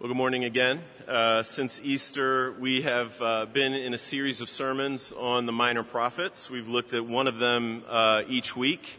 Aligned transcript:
Well, 0.00 0.06
good 0.06 0.16
morning 0.16 0.44
again. 0.44 0.82
Uh, 1.08 1.42
since 1.42 1.80
Easter, 1.82 2.52
we 2.52 2.82
have 2.82 3.20
uh, 3.20 3.46
been 3.46 3.72
in 3.72 3.94
a 3.94 3.98
series 3.98 4.40
of 4.40 4.48
sermons 4.48 5.12
on 5.12 5.46
the 5.46 5.50
minor 5.50 5.82
prophets. 5.82 6.48
We've 6.48 6.68
looked 6.68 6.94
at 6.94 7.04
one 7.04 7.26
of 7.26 7.38
them 7.38 7.82
uh, 7.88 8.22
each 8.28 8.54
week. 8.54 8.96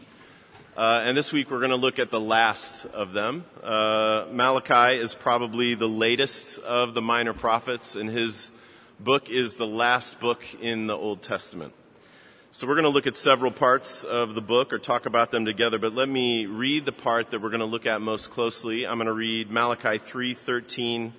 Uh, 0.76 1.00
and 1.02 1.16
this 1.16 1.32
week 1.32 1.50
we're 1.50 1.60
going 1.60 1.70
to 1.70 1.76
look 1.76 1.98
at 1.98 2.10
the 2.10 2.20
last 2.20 2.84
of 2.84 3.14
them. 3.14 3.46
Uh, 3.62 4.26
Malachi 4.30 4.98
is 4.98 5.14
probably 5.14 5.74
the 5.74 5.88
latest 5.88 6.58
of 6.58 6.92
the 6.92 7.00
minor 7.00 7.32
prophets, 7.32 7.96
and 7.96 8.10
his 8.10 8.52
book 8.98 9.30
is 9.30 9.54
the 9.54 9.66
last 9.66 10.20
book 10.20 10.44
in 10.60 10.86
the 10.86 10.94
Old 10.94 11.22
Testament. 11.22 11.72
So 12.52 12.66
we're 12.66 12.74
going 12.74 12.82
to 12.82 12.90
look 12.90 13.06
at 13.06 13.16
several 13.16 13.52
parts 13.52 14.02
of 14.02 14.34
the 14.34 14.40
book 14.40 14.72
or 14.72 14.80
talk 14.80 15.06
about 15.06 15.30
them 15.30 15.44
together, 15.44 15.78
but 15.78 15.94
let 15.94 16.08
me 16.08 16.46
read 16.46 16.84
the 16.84 16.90
part 16.90 17.30
that 17.30 17.40
we're 17.40 17.50
going 17.50 17.60
to 17.60 17.64
look 17.64 17.86
at 17.86 18.00
most 18.00 18.32
closely. 18.32 18.84
I'm 18.84 18.96
going 18.96 19.06
to 19.06 19.12
read 19.12 19.52
Malachi 19.52 20.00
3:13 20.00 21.12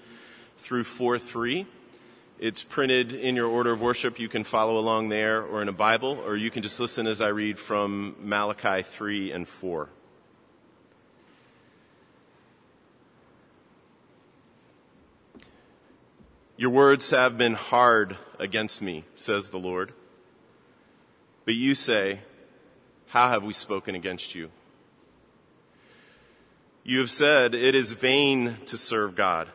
through 0.58 0.84
4:3. 0.84 1.68
It's 2.38 2.66
printed 2.66 3.14
in 3.14 3.38
your 3.38 3.48
order 3.48 3.72
of 3.72 3.80
worship. 3.80 4.20
You 4.20 4.28
can 4.28 4.44
follow 4.44 4.78
along 4.78 5.08
there 5.08 5.42
or 5.42 5.62
in 5.62 5.70
a 5.70 5.72
Bible, 5.74 6.22
or 6.26 6.36
you 6.36 6.52
can 6.52 6.64
just 6.64 6.82
listen 6.82 7.08
as 7.08 7.22
I 7.22 7.30
read 7.30 7.58
from 7.58 8.18
Malachi 8.20 8.84
3 8.84 9.32
and 9.32 9.48
4. 9.48 9.88
Your 16.58 16.72
words 16.72 17.10
have 17.12 17.38
been 17.38 17.54
hard 17.54 18.18
against 18.38 18.82
me, 18.82 19.06
says 19.16 19.52
the 19.52 19.58
Lord. 19.58 19.94
But 21.46 21.56
you 21.56 21.76
say, 21.76 22.20
How 23.08 23.30
have 23.30 23.44
we 23.44 23.54
spoken 23.54 23.96
against 23.96 24.36
you? 24.36 24.52
You 26.84 27.00
have 27.00 27.10
said, 27.10 27.56
It 27.56 27.76
is 27.76 27.92
vain 27.92 28.58
to 28.68 28.78
serve 28.78 29.16
God. 29.16 29.50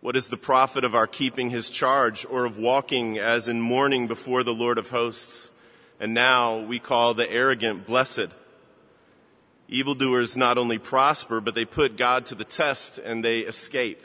What 0.00 0.16
is 0.16 0.28
the 0.28 0.36
profit 0.36 0.84
of 0.84 0.94
our 0.94 1.06
keeping 1.06 1.50
his 1.50 1.70
charge 1.70 2.24
or 2.28 2.44
of 2.44 2.56
walking 2.56 3.18
as 3.18 3.48
in 3.48 3.60
mourning 3.60 4.06
before 4.06 4.44
the 4.44 4.54
Lord 4.54 4.78
of 4.78 4.90
hosts? 4.90 5.50
And 5.98 6.14
now 6.14 6.58
we 6.58 6.78
call 6.78 7.14
the 7.14 7.30
arrogant 7.30 7.86
blessed. 7.86 8.28
Evildoers 9.66 10.36
not 10.36 10.56
only 10.56 10.78
prosper, 10.78 11.40
but 11.40 11.54
they 11.54 11.64
put 11.64 11.96
God 11.96 12.26
to 12.26 12.34
the 12.34 12.44
test 12.44 12.98
and 12.98 13.24
they 13.24 13.40
escape. 13.40 14.02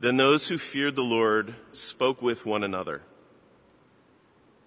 Then 0.00 0.16
those 0.16 0.48
who 0.48 0.58
feared 0.58 0.96
the 0.96 1.02
Lord 1.02 1.54
spoke 1.72 2.22
with 2.22 2.46
one 2.46 2.62
another 2.62 3.02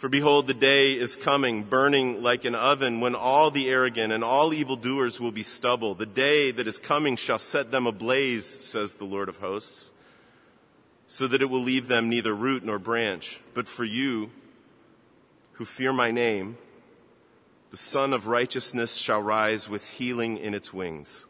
For 0.00 0.08
behold, 0.08 0.46
the 0.46 0.54
day 0.54 0.92
is 0.92 1.14
coming, 1.14 1.62
burning 1.62 2.22
like 2.22 2.46
an 2.46 2.54
oven, 2.54 3.00
when 3.00 3.14
all 3.14 3.50
the 3.50 3.68
arrogant 3.68 4.14
and 4.14 4.24
all 4.24 4.54
evildoers 4.54 5.20
will 5.20 5.30
be 5.30 5.42
stubble. 5.42 5.94
The 5.94 6.06
day 6.06 6.50
that 6.52 6.66
is 6.66 6.78
coming 6.78 7.16
shall 7.16 7.38
set 7.38 7.70
them 7.70 7.86
ablaze, 7.86 8.64
says 8.64 8.94
the 8.94 9.04
Lord 9.04 9.28
of 9.28 9.36
hosts, 9.36 9.90
so 11.06 11.26
that 11.26 11.42
it 11.42 11.50
will 11.50 11.60
leave 11.60 11.86
them 11.86 12.08
neither 12.08 12.34
root 12.34 12.64
nor 12.64 12.78
branch. 12.78 13.42
But 13.52 13.68
for 13.68 13.84
you, 13.84 14.30
who 15.52 15.66
fear 15.66 15.92
my 15.92 16.10
name, 16.10 16.56
the 17.70 17.76
Sun 17.76 18.14
of 18.14 18.26
Righteousness 18.26 18.94
shall 18.94 19.20
rise 19.20 19.68
with 19.68 19.86
healing 19.86 20.38
in 20.38 20.54
its 20.54 20.72
wings. 20.72 21.26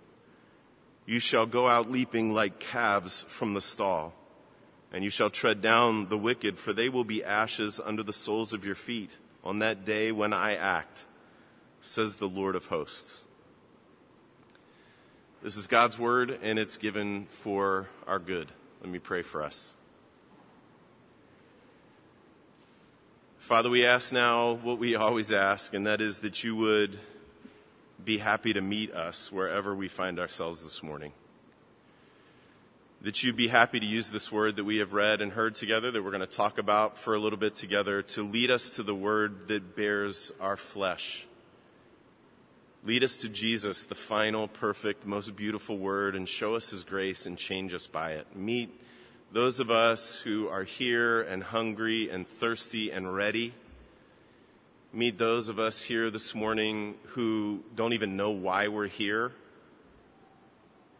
You 1.07 1.19
shall 1.19 1.47
go 1.47 1.67
out 1.67 1.91
leaping 1.91 2.33
like 2.33 2.61
calves 2.61 3.27
from 3.27 3.55
the 3.55 3.63
stall. 3.63 4.15
And 4.93 5.05
you 5.05 5.11
shall 5.11 5.31
tread 5.31 5.61
down 5.61 6.09
the 6.09 6.19
wicked, 6.19 6.59
for 6.59 6.73
they 6.73 6.89
will 6.89 7.05
be 7.05 7.23
ashes 7.23 7.81
under 7.85 8.03
the 8.03 8.13
soles 8.13 8.53
of 8.53 8.65
your 8.65 8.75
feet 8.75 9.11
on 9.45 9.61
that 9.61 9.85
day 9.85 10.11
when 10.11 10.33
I 10.33 10.57
act, 10.57 11.07
says 11.81 12.17
the 12.17 12.29
Lord 12.29 12.57
of 12.57 12.67
hosts. 12.67 13.25
This 15.43 15.57
is 15.57 15.67
God's 15.69 15.99
word, 15.99 16.39
and 16.43 16.59
it's 16.59 16.77
given 16.77 17.27
for 17.27 17.89
our 18.07 18.19
good. 18.19 18.51
Let 18.83 18.91
me 18.91 18.99
pray 18.99 19.23
for 19.23 19.43
us. 19.43 19.75
Father, 23.39 23.71
we 23.71 23.87
ask 23.87 24.13
now 24.13 24.53
what 24.53 24.79
we 24.79 24.97
always 24.97 25.33
ask, 25.33 25.73
and 25.73 25.87
that 25.87 26.01
is 26.01 26.19
that 26.19 26.45
you 26.45 26.57
would 26.57 26.99
be 28.05 28.19
happy 28.19 28.53
to 28.53 28.61
meet 28.61 28.93
us 28.93 29.31
wherever 29.31 29.75
we 29.75 29.89
find 29.89 30.19
ourselves 30.19 30.63
this 30.63 30.83
morning 30.83 31.13
that 33.03 33.23
you'd 33.23 33.37
be 33.37 33.49
happy 33.49 33.81
to 33.81 33.87
use 33.87 34.11
this 34.11 34.31
word 34.31 34.57
that 34.57 34.65
we 34.65 34.77
have 34.77 34.93
read 34.93 35.23
and 35.23 35.33
heard 35.33 35.55
together, 35.55 35.91
that 35.91 36.03
we're 36.03 36.11
going 36.11 36.21
to 36.21 36.27
talk 36.27 36.59
about 36.59 36.99
for 36.99 37.15
a 37.15 37.19
little 37.19 37.39
bit 37.39 37.55
together, 37.55 38.03
to 38.03 38.23
lead 38.23 38.51
us 38.51 38.71
to 38.71 38.83
the 38.83 38.95
word 38.95 39.49
that 39.49 39.75
bears 39.75 40.31
our 40.39 40.57
flesh. 40.57 41.27
Lead 42.85 43.03
us 43.03 43.17
to 43.17 43.29
Jesus, 43.31 43.85
the 43.85 43.95
final, 43.95 44.49
perfect, 44.49 45.07
most 45.07 45.35
beautiful 45.35 45.79
word, 45.79 46.15
and 46.15 46.29
show 46.29 46.55
us 46.55 46.71
his 46.71 46.83
grace 46.83 47.25
and 47.25 47.39
change 47.39 47.73
us 47.73 47.87
by 47.87 48.13
it. 48.13 48.27
Meet 48.37 48.71
those 49.33 49.61
of 49.61 49.71
us 49.71 50.19
who 50.19 50.49
are 50.49 50.65
here 50.65 51.23
and 51.23 51.43
hungry 51.43 52.11
and 52.11 52.27
thirsty 52.27 52.91
and 52.91 53.15
ready. 53.15 53.55
Meet 54.93 55.17
those 55.17 55.49
of 55.49 55.59
us 55.59 55.81
here 55.81 56.11
this 56.11 56.35
morning 56.35 56.97
who 57.09 57.63
don't 57.75 57.95
even 57.95 58.17
know 58.17 58.31
why 58.31 58.69
we're 58.69 58.89
here 58.89 59.33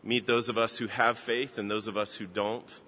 Meet 0.03 0.27
those 0.27 0.49
of 0.49 0.57
us 0.57 0.79
who 0.79 0.87
have 0.87 1.19
faith 1.19 1.59
and 1.59 1.71
those 1.71 1.87
of 1.87 1.97
us 1.97 2.15
who 2.15 2.27
don't. 2.27 2.81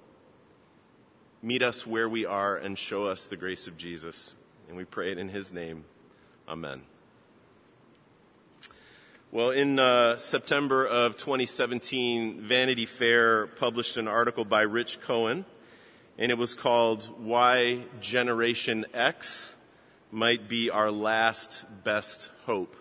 Meet 1.43 1.63
us 1.63 1.87
where 1.87 2.09
we 2.09 2.25
are 2.25 2.57
and 2.57 2.79
show 2.79 3.07
us 3.07 3.27
the 3.27 3.37
grace 3.37 3.67
of 3.67 3.77
Jesus. 3.77 4.35
And 4.69 4.77
we 4.77 4.85
pray 4.85 5.13
it 5.13 5.19
in 5.19 5.29
his 5.29 5.53
name. 5.53 5.85
Amen. 6.49 6.83
Well, 9.31 9.51
in 9.51 9.79
uh, 9.79 10.19
September 10.19 10.87
of 10.87 11.17
2017, 11.17 12.43
Vanity 12.43 12.87
Fair 12.87 13.47
published 13.47 13.97
an 13.97 14.07
article 14.07 14.45
by 14.45 14.61
Rich 14.61 15.01
Cohen, 15.01 15.47
and 16.19 16.31
it 16.31 16.37
was 16.37 16.55
called 16.55 17.05
Why 17.19 17.85
Generation 18.01 18.85
X 18.93 19.55
Might 20.11 20.49
Be 20.49 20.69
Our 20.69 20.91
Last 20.91 21.65
Best 21.83 22.31
Hope. 22.45 22.77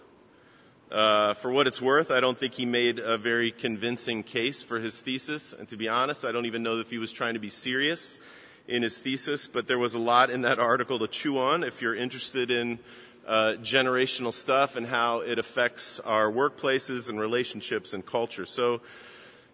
Uh, 0.91 1.33
for 1.35 1.49
what 1.49 1.67
it's 1.67 1.81
worth, 1.81 2.11
I 2.11 2.19
don't 2.19 2.37
think 2.37 2.53
he 2.53 2.65
made 2.65 2.99
a 2.99 3.17
very 3.17 3.51
convincing 3.51 4.23
case 4.23 4.61
for 4.61 4.77
his 4.77 4.99
thesis. 4.99 5.53
And 5.53 5.69
to 5.69 5.77
be 5.77 5.87
honest, 5.87 6.25
I 6.25 6.33
don't 6.33 6.45
even 6.45 6.63
know 6.63 6.79
if 6.79 6.89
he 6.89 6.97
was 6.97 7.13
trying 7.13 7.35
to 7.35 7.39
be 7.39 7.49
serious 7.49 8.19
in 8.67 8.83
his 8.83 8.99
thesis, 8.99 9.47
but 9.47 9.67
there 9.67 9.79
was 9.79 9.93
a 9.93 9.99
lot 9.99 10.29
in 10.29 10.41
that 10.41 10.59
article 10.59 10.99
to 10.99 11.07
chew 11.07 11.39
on 11.39 11.63
if 11.63 11.81
you're 11.81 11.95
interested 11.95 12.51
in 12.51 12.77
uh, 13.25 13.53
generational 13.61 14.33
stuff 14.33 14.75
and 14.75 14.85
how 14.85 15.19
it 15.19 15.39
affects 15.39 16.01
our 16.01 16.29
workplaces 16.29 17.07
and 17.07 17.17
relationships 17.21 17.93
and 17.93 18.05
culture. 18.05 18.45
So 18.45 18.81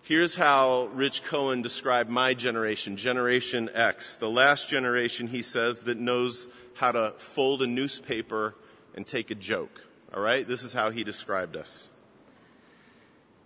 here's 0.02 0.36
how 0.38 0.86
Rich 0.92 1.24
Cohen 1.24 1.62
described 1.62 2.10
my 2.10 2.34
generation, 2.34 2.98
Generation 2.98 3.70
X, 3.76 4.16
the 4.16 4.30
last 4.30 4.70
generation, 4.70 5.28
he 5.28 5.44
says, 5.44 5.82
that 5.82 6.00
knows 6.00 6.48
how 6.74 6.94
to 6.94 7.14
fold 7.18 7.62
a 7.62 7.68
newspaper 7.68 8.56
and 8.96 9.06
take 9.06 9.30
a 9.30 9.36
joke. 9.36 9.82
All 10.14 10.22
right? 10.22 10.48
This 10.48 10.64
is 10.64 10.74
how 10.74 10.90
he 10.90 11.04
described 11.04 11.56
us. 11.56 11.90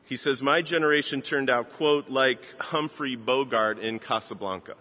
He 0.06 0.18
says, 0.18 0.42
My 0.42 0.62
generation 0.62 1.22
turned 1.22 1.50
out, 1.50 1.72
quote, 1.72 2.10
like 2.10 2.44
Humphrey 2.60 3.16
Bogart 3.16 3.80
in 3.80 4.00
Casablanca. 4.00 4.76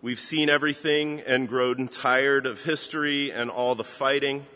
We've 0.00 0.20
seen 0.20 0.48
everything 0.48 1.20
and 1.20 1.48
grown 1.48 1.88
tired 1.88 2.46
of 2.46 2.62
history 2.62 3.30
and 3.30 3.50
all 3.50 3.74
the 3.74 3.84
fighting. 3.84 4.46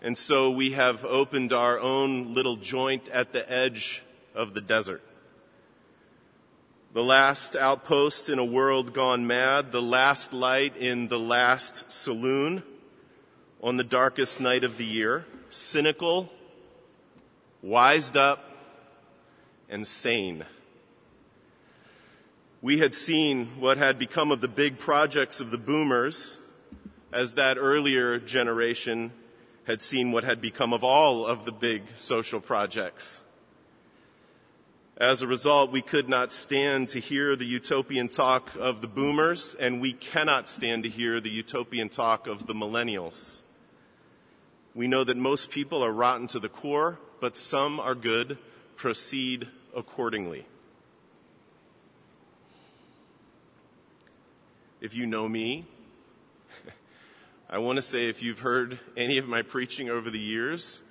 And 0.00 0.16
so 0.16 0.50
we 0.50 0.72
have 0.72 1.04
opened 1.04 1.52
our 1.52 1.78
own 1.78 2.34
little 2.34 2.56
joint 2.56 3.08
at 3.08 3.32
the 3.32 3.50
edge 3.50 4.02
of 4.34 4.54
the 4.54 4.60
desert. 4.60 5.02
The 6.94 7.02
last 7.02 7.56
outpost 7.56 8.28
in 8.28 8.38
a 8.38 8.44
world 8.44 8.92
gone 8.92 9.26
mad, 9.26 9.72
the 9.72 9.82
last 9.82 10.32
light 10.32 10.76
in 10.76 11.08
the 11.08 11.18
last 11.18 11.90
saloon 11.90 12.62
on 13.62 13.76
the 13.76 13.84
darkest 13.84 14.40
night 14.40 14.64
of 14.64 14.78
the 14.78 14.84
year, 14.84 15.26
cynical, 15.50 16.30
wised 17.62 18.16
up, 18.16 18.44
and 19.68 19.86
sane. 19.86 20.44
We 22.62 22.78
had 22.78 22.94
seen 22.94 23.60
what 23.60 23.78
had 23.78 23.98
become 23.98 24.32
of 24.32 24.40
the 24.40 24.48
big 24.48 24.78
projects 24.78 25.40
of 25.40 25.50
the 25.50 25.58
boomers 25.58 26.38
as 27.12 27.34
that 27.34 27.56
earlier 27.58 28.18
generation 28.18 29.12
had 29.64 29.80
seen 29.80 30.12
what 30.12 30.24
had 30.24 30.40
become 30.40 30.72
of 30.72 30.82
all 30.82 31.26
of 31.26 31.44
the 31.44 31.52
big 31.52 31.82
social 31.94 32.40
projects. 32.40 33.20
As 34.96 35.22
a 35.22 35.26
result, 35.26 35.70
we 35.70 35.82
could 35.82 36.08
not 36.08 36.32
stand 36.32 36.88
to 36.90 37.00
hear 37.00 37.36
the 37.36 37.46
utopian 37.46 38.08
talk 38.08 38.56
of 38.58 38.80
the 38.80 38.88
boomers, 38.88 39.54
and 39.54 39.80
we 39.80 39.92
cannot 39.92 40.48
stand 40.48 40.82
to 40.82 40.88
hear 40.88 41.20
the 41.20 41.30
utopian 41.30 41.88
talk 41.88 42.26
of 42.26 42.46
the 42.46 42.54
millennials. 42.54 43.42
We 44.74 44.86
know 44.86 45.04
that 45.04 45.16
most 45.16 45.50
people 45.50 45.82
are 45.82 45.92
rotten 45.92 46.26
to 46.28 46.38
the 46.38 46.48
core, 46.48 46.98
but 47.20 47.36
some 47.36 47.80
are 47.80 47.94
good. 47.94 48.38
Proceed 48.76 49.48
accordingly. 49.74 50.46
If 54.80 54.94
you 54.94 55.06
know 55.06 55.28
me, 55.28 55.66
I 57.50 57.58
want 57.58 57.76
to 57.76 57.82
say 57.82 58.08
if 58.08 58.22
you've 58.22 58.40
heard 58.40 58.78
any 58.96 59.18
of 59.18 59.26
my 59.26 59.42
preaching 59.42 59.90
over 59.90 60.10
the 60.10 60.20
years, 60.20 60.82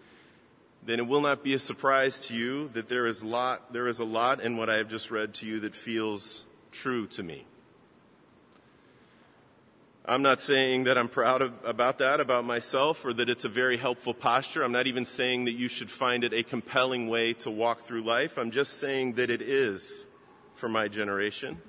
then 0.83 0.99
it 0.99 1.07
will 1.07 1.21
not 1.21 1.43
be 1.43 1.53
a 1.53 1.59
surprise 1.59 2.19
to 2.21 2.33
you 2.33 2.69
that 2.69 2.89
there 2.89 3.05
is, 3.05 3.23
lot, 3.23 3.71
there 3.71 3.87
is 3.87 3.99
a 3.99 4.05
lot 4.05 4.41
in 4.41 4.57
what 4.57 4.69
I 4.69 4.77
have 4.77 4.89
just 4.89 5.11
read 5.11 5.33
to 5.35 5.45
you 5.45 5.61
that 5.61 5.75
feels 5.75 6.43
true 6.71 7.07
to 7.07 7.23
me. 7.23 7.45
I'm 10.09 10.21
not 10.21 10.39
saying 10.39 10.85
that 10.85 10.97
I'm 10.97 11.09
proud 11.09 11.41
of, 11.41 11.53
about 11.65 11.97
that, 11.97 12.21
about 12.21 12.45
myself, 12.45 13.03
or 13.03 13.11
that 13.11 13.27
it's 13.27 13.43
a 13.43 13.49
very 13.49 13.75
helpful 13.75 14.13
posture. 14.13 14.63
I'm 14.63 14.71
not 14.71 14.87
even 14.87 15.03
saying 15.03 15.45
that 15.45 15.51
you 15.51 15.67
should 15.67 15.91
find 15.91 16.23
it 16.23 16.33
a 16.33 16.43
compelling 16.43 17.09
way 17.09 17.33
to 17.33 17.51
walk 17.51 17.81
through 17.81 18.03
life. 18.03 18.37
I'm 18.37 18.51
just 18.51 18.79
saying 18.79 19.15
that 19.15 19.29
it 19.29 19.41
is 19.41 20.05
for 20.55 20.69
my 20.69 20.87
generation. 20.87 21.61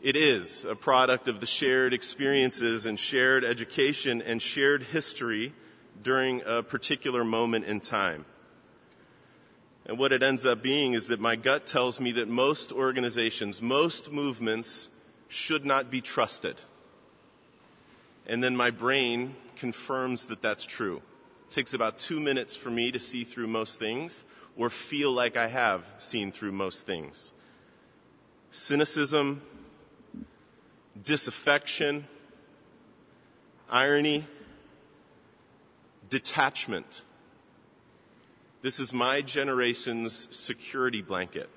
It 0.00 0.14
is 0.14 0.64
a 0.64 0.76
product 0.76 1.26
of 1.26 1.40
the 1.40 1.46
shared 1.46 1.92
experiences 1.92 2.86
and 2.86 2.96
shared 3.00 3.42
education 3.44 4.22
and 4.22 4.40
shared 4.40 4.84
history 4.84 5.54
during 6.00 6.42
a 6.46 6.62
particular 6.62 7.24
moment 7.24 7.64
in 7.64 7.80
time. 7.80 8.26
And 9.86 9.98
what 9.98 10.12
it 10.12 10.22
ends 10.22 10.46
up 10.46 10.62
being 10.62 10.92
is 10.92 11.08
that 11.08 11.18
my 11.18 11.34
gut 11.34 11.66
tells 11.66 11.98
me 11.98 12.12
that 12.12 12.28
most 12.28 12.70
organizations, 12.70 13.60
most 13.60 14.12
movements 14.12 14.88
should 15.26 15.64
not 15.64 15.90
be 15.90 16.00
trusted. 16.00 16.60
And 18.26 18.42
then 18.42 18.56
my 18.56 18.70
brain 18.70 19.36
confirms 19.56 20.26
that 20.26 20.42
that's 20.42 20.64
true. 20.64 20.96
It 20.96 21.50
takes 21.50 21.74
about 21.74 21.98
two 21.98 22.20
minutes 22.20 22.56
for 22.56 22.70
me 22.70 22.90
to 22.90 22.98
see 22.98 23.24
through 23.24 23.46
most 23.46 23.78
things 23.78 24.24
or 24.56 24.70
feel 24.70 25.12
like 25.12 25.36
I 25.36 25.48
have 25.48 25.84
seen 25.98 26.32
through 26.32 26.52
most 26.52 26.86
things. 26.86 27.32
Cynicism, 28.50 29.42
disaffection, 31.00 32.06
irony, 33.70 34.24
detachment. 36.08 37.02
This 38.62 38.80
is 38.80 38.92
my 38.92 39.20
generation's 39.22 40.34
security 40.34 41.02
blanket. 41.02 41.50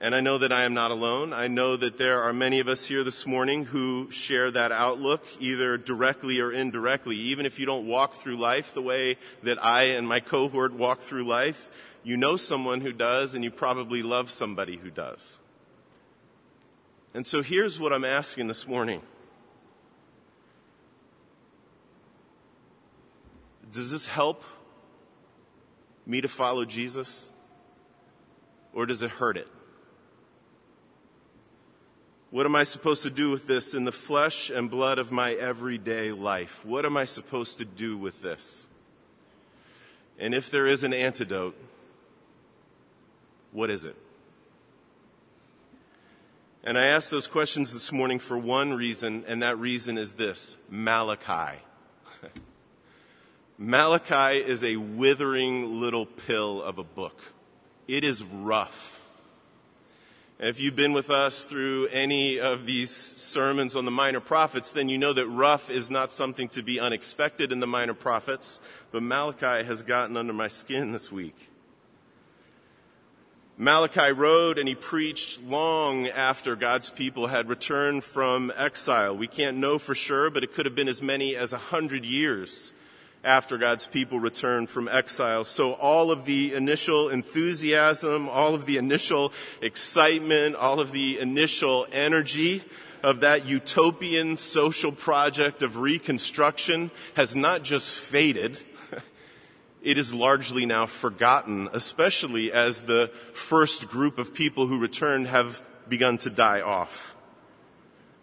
And 0.00 0.14
I 0.14 0.20
know 0.20 0.38
that 0.38 0.52
I 0.52 0.64
am 0.64 0.74
not 0.74 0.90
alone. 0.90 1.32
I 1.32 1.46
know 1.46 1.76
that 1.76 1.98
there 1.98 2.22
are 2.22 2.32
many 2.32 2.58
of 2.60 2.68
us 2.68 2.84
here 2.84 3.04
this 3.04 3.26
morning 3.26 3.66
who 3.66 4.10
share 4.10 4.50
that 4.50 4.72
outlook, 4.72 5.24
either 5.38 5.78
directly 5.78 6.40
or 6.40 6.52
indirectly. 6.52 7.16
Even 7.16 7.46
if 7.46 7.58
you 7.58 7.66
don't 7.66 7.86
walk 7.86 8.14
through 8.14 8.36
life 8.36 8.74
the 8.74 8.82
way 8.82 9.16
that 9.44 9.64
I 9.64 9.84
and 9.84 10.06
my 10.06 10.20
cohort 10.20 10.72
walk 10.74 11.00
through 11.00 11.26
life, 11.26 11.70
you 12.02 12.16
know 12.16 12.36
someone 12.36 12.80
who 12.80 12.92
does, 12.92 13.34
and 13.34 13.44
you 13.44 13.50
probably 13.50 14.02
love 14.02 14.30
somebody 14.30 14.76
who 14.76 14.90
does. 14.90 15.38
And 17.14 17.24
so 17.26 17.42
here's 17.42 17.78
what 17.78 17.92
I'm 17.92 18.04
asking 18.04 18.48
this 18.48 18.66
morning 18.66 19.00
Does 23.72 23.90
this 23.90 24.06
help 24.06 24.42
me 26.06 26.20
to 26.20 26.28
follow 26.28 26.64
Jesus? 26.64 27.30
Or 28.72 28.86
does 28.86 29.02
it 29.02 29.10
hurt 29.10 29.36
it? 29.36 29.48
What 32.34 32.46
am 32.46 32.56
I 32.56 32.64
supposed 32.64 33.04
to 33.04 33.10
do 33.10 33.30
with 33.30 33.46
this 33.46 33.74
in 33.74 33.84
the 33.84 33.92
flesh 33.92 34.50
and 34.50 34.68
blood 34.68 34.98
of 34.98 35.12
my 35.12 35.34
everyday 35.34 36.10
life? 36.10 36.64
What 36.64 36.84
am 36.84 36.96
I 36.96 37.04
supposed 37.04 37.58
to 37.58 37.64
do 37.64 37.96
with 37.96 38.22
this? 38.22 38.66
And 40.18 40.34
if 40.34 40.50
there 40.50 40.66
is 40.66 40.82
an 40.82 40.92
antidote, 40.92 41.56
what 43.52 43.70
is 43.70 43.84
it? 43.84 43.94
And 46.64 46.76
I 46.76 46.86
ask 46.86 47.08
those 47.08 47.28
questions 47.28 47.72
this 47.72 47.92
morning 47.92 48.18
for 48.18 48.36
one 48.36 48.72
reason, 48.72 49.24
and 49.28 49.40
that 49.44 49.56
reason 49.56 49.96
is 49.96 50.14
this 50.14 50.56
Malachi. 50.68 51.60
Malachi 53.58 54.38
is 54.38 54.64
a 54.64 54.74
withering 54.74 55.80
little 55.80 56.04
pill 56.04 56.60
of 56.60 56.78
a 56.78 56.84
book. 56.84 57.32
It 57.86 58.02
is 58.02 58.24
rough. 58.24 59.03
If 60.46 60.60
you've 60.60 60.76
been 60.76 60.92
with 60.92 61.08
us 61.08 61.44
through 61.44 61.86
any 61.86 62.38
of 62.38 62.66
these 62.66 62.90
sermons 62.90 63.74
on 63.74 63.86
the 63.86 63.90
minor 63.90 64.20
prophets, 64.20 64.72
then 64.72 64.90
you 64.90 64.98
know 64.98 65.14
that 65.14 65.26
rough 65.26 65.70
is 65.70 65.90
not 65.90 66.12
something 66.12 66.50
to 66.50 66.62
be 66.62 66.78
unexpected 66.78 67.50
in 67.50 67.60
the 67.60 67.66
minor 67.66 67.94
prophets, 67.94 68.60
but 68.92 69.02
Malachi 69.02 69.64
has 69.64 69.82
gotten 69.82 70.18
under 70.18 70.34
my 70.34 70.48
skin 70.48 70.92
this 70.92 71.10
week. 71.10 71.48
Malachi 73.56 74.12
wrote 74.12 74.58
and 74.58 74.68
he 74.68 74.74
preached 74.74 75.42
long 75.42 76.08
after 76.08 76.56
God's 76.56 76.90
people 76.90 77.28
had 77.28 77.48
returned 77.48 78.04
from 78.04 78.52
exile. 78.54 79.16
We 79.16 79.28
can't 79.28 79.56
know 79.56 79.78
for 79.78 79.94
sure, 79.94 80.28
but 80.28 80.44
it 80.44 80.52
could 80.52 80.66
have 80.66 80.74
been 80.74 80.88
as 80.88 81.00
many 81.00 81.34
as 81.34 81.54
a 81.54 81.58
hundred 81.72 82.04
years 82.04 82.74
after 83.24 83.58
God's 83.58 83.86
people 83.86 84.20
returned 84.20 84.70
from 84.70 84.88
exile. 84.88 85.44
So 85.44 85.72
all 85.72 86.10
of 86.10 86.24
the 86.24 86.54
initial 86.54 87.08
enthusiasm, 87.08 88.28
all 88.28 88.54
of 88.54 88.66
the 88.66 88.76
initial 88.76 89.32
excitement, 89.60 90.56
all 90.56 90.80
of 90.80 90.92
the 90.92 91.18
initial 91.18 91.86
energy 91.90 92.62
of 93.02 93.20
that 93.20 93.44
utopian 93.46 94.36
social 94.36 94.90
project 94.90 95.62
of 95.62 95.76
reconstruction 95.76 96.90
has 97.14 97.36
not 97.36 97.62
just 97.62 97.98
faded, 97.98 98.62
it 99.82 99.98
is 99.98 100.14
largely 100.14 100.64
now 100.64 100.86
forgotten, 100.86 101.68
especially 101.72 102.50
as 102.50 102.82
the 102.82 103.10
first 103.32 103.88
group 103.88 104.18
of 104.18 104.32
people 104.32 104.66
who 104.66 104.78
returned 104.78 105.26
have 105.26 105.62
begun 105.86 106.16
to 106.16 106.30
die 106.30 106.62
off. 106.62 107.14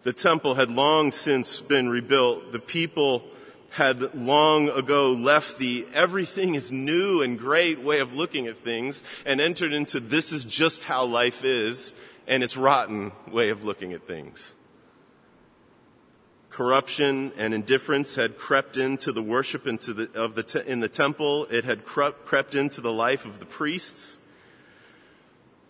The 0.03 0.13
temple 0.13 0.55
had 0.55 0.71
long 0.71 1.11
since 1.11 1.61
been 1.61 1.87
rebuilt. 1.87 2.51
The 2.51 2.59
people 2.59 3.23
had 3.71 4.13
long 4.13 4.67
ago 4.69 5.13
left 5.13 5.57
the 5.57 5.87
everything 5.93 6.55
is 6.55 6.71
new 6.71 7.21
and 7.21 7.39
great 7.39 7.81
way 7.81 7.99
of 7.99 8.13
looking 8.13 8.47
at 8.47 8.57
things 8.57 9.01
and 9.25 9.39
entered 9.39 9.71
into 9.71 9.99
this 9.99 10.33
is 10.33 10.43
just 10.43 10.83
how 10.83 11.05
life 11.05 11.45
is 11.45 11.93
and 12.27 12.43
its 12.43 12.57
rotten 12.57 13.13
way 13.31 13.49
of 13.49 13.63
looking 13.63 13.93
at 13.93 14.05
things. 14.05 14.55
Corruption 16.49 17.31
and 17.37 17.53
indifference 17.53 18.15
had 18.15 18.37
crept 18.37 18.75
into 18.75 19.13
the 19.13 19.23
worship 19.23 19.65
into 19.65 19.93
the, 19.93 20.11
of 20.13 20.35
the 20.35 20.43
te- 20.43 20.67
in 20.67 20.81
the 20.81 20.89
temple. 20.89 21.45
It 21.45 21.63
had 21.63 21.85
crept, 21.85 22.25
crept 22.25 22.55
into 22.55 22.81
the 22.81 22.91
life 22.91 23.25
of 23.25 23.39
the 23.39 23.45
priests. 23.45 24.17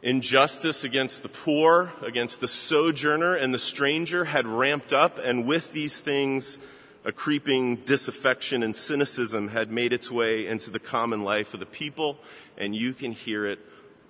Injustice 0.02 0.84
against 0.84 1.22
the 1.22 1.30
poor, 1.30 1.94
against 2.02 2.40
the 2.40 2.48
sojourner 2.48 3.36
and 3.36 3.54
the 3.54 3.60
stranger 3.60 4.25
had 4.25 4.48
ramped 4.48 4.92
up, 4.92 5.20
and 5.20 5.46
with 5.46 5.72
these 5.72 6.00
things, 6.00 6.58
a 7.03 7.12
creeping 7.12 7.77
disaffection 7.77 8.62
and 8.62 8.75
cynicism 8.75 9.48
had 9.50 9.72
made 9.72 9.91
its 9.91 10.12
way 10.12 10.46
into 10.46 10.70
the 10.70 10.79
common 10.79 11.24
life 11.24 11.53
of 11.53 11.60
the 11.60 11.65
people, 11.65 12.17
and 12.58 12.75
you 12.75 12.93
can 12.93 13.12
hear 13.12 13.46
it 13.46 13.60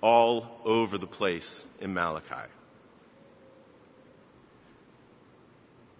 all 0.02 0.60
over 0.64 0.98
the 0.98 1.06
place 1.06 1.66
in 1.80 1.94
Malachi. 1.94 2.50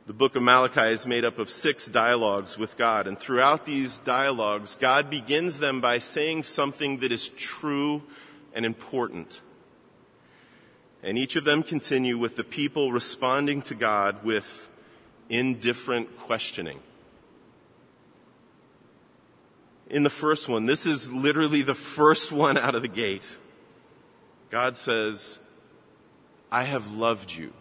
The 0.05 0.13
book 0.13 0.35
of 0.35 0.43
Malachi 0.43 0.91
is 0.93 1.07
made 1.07 1.25
up 1.25 1.39
of 1.39 1.49
six 1.49 1.87
dialogues 1.87 2.59
with 2.59 2.77
God, 2.77 3.07
and 3.07 3.17
throughout 3.17 3.65
these 3.65 3.99
dialogues, 3.99 4.75
God 4.75 5.09
begins 5.09 5.61
them 5.61 5.81
by 5.81 5.99
saying 5.99 6.43
something 6.43 6.99
that 6.99 7.13
is 7.13 7.29
true 7.31 8.03
and 8.53 8.67
important. 8.67 9.41
And 11.03 11.17
each 11.17 11.37
of 11.37 11.45
them 11.45 11.63
continue 11.63 12.19
with 12.19 12.37
the 12.37 12.45
people 12.45 12.93
responding 12.93 13.63
to 13.63 13.75
God 13.75 14.25
with 14.25 14.69
indifferent 15.33 16.17
questioning. 16.19 16.79
In 19.91 20.05
the 20.05 20.11
first 20.11 20.49
one, 20.49 20.65
this 20.65 20.87
is 20.87 21.11
literally 21.11 21.63
the 21.63 21.75
first 21.75 22.31
one 22.31 22.57
out 22.57 22.75
of 22.75 22.83
the 22.83 22.89
gate. 22.89 23.39
God 24.51 24.77
says, 24.77 25.39
I 26.51 26.65
have 26.65 26.93
loved 26.93 27.35
you. 27.35 27.53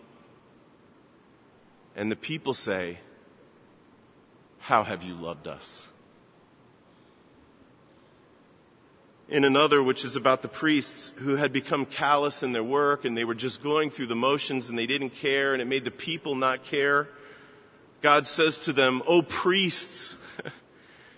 And 1.96 2.12
the 2.12 2.16
people 2.16 2.54
say, 2.54 3.00
How 4.60 4.84
have 4.84 5.04
you 5.04 5.14
loved 5.14 5.48
us? 5.48 5.88
in 9.32 9.46
another, 9.46 9.82
which 9.82 10.04
is 10.04 10.18
about 10.18 10.42
the 10.42 10.48
priests 10.50 11.14
who 11.16 11.38
had 11.38 11.54
become 11.54 11.86
callous 11.86 12.44
in 12.44 12.52
their 12.52 12.64
work 12.64 13.06
and 13.06 13.18
they 13.18 13.24
were 13.24 13.34
just 13.34 13.64
going 13.64 13.90
through 13.90 14.08
the 14.08 14.16
motions 14.16 14.70
and 14.70 14.78
they 14.78 14.86
didn't 14.86 15.12
care 15.12 15.54
and 15.54 15.62
it 15.62 15.66
made 15.66 15.86
the 15.86 15.90
people 15.90 16.36
not 16.36 16.64
care. 16.66 17.08
God 18.02 18.26
says 18.26 18.62
to 18.62 18.74
them, 18.74 19.04
O 19.06 19.22
priests, 19.22 20.16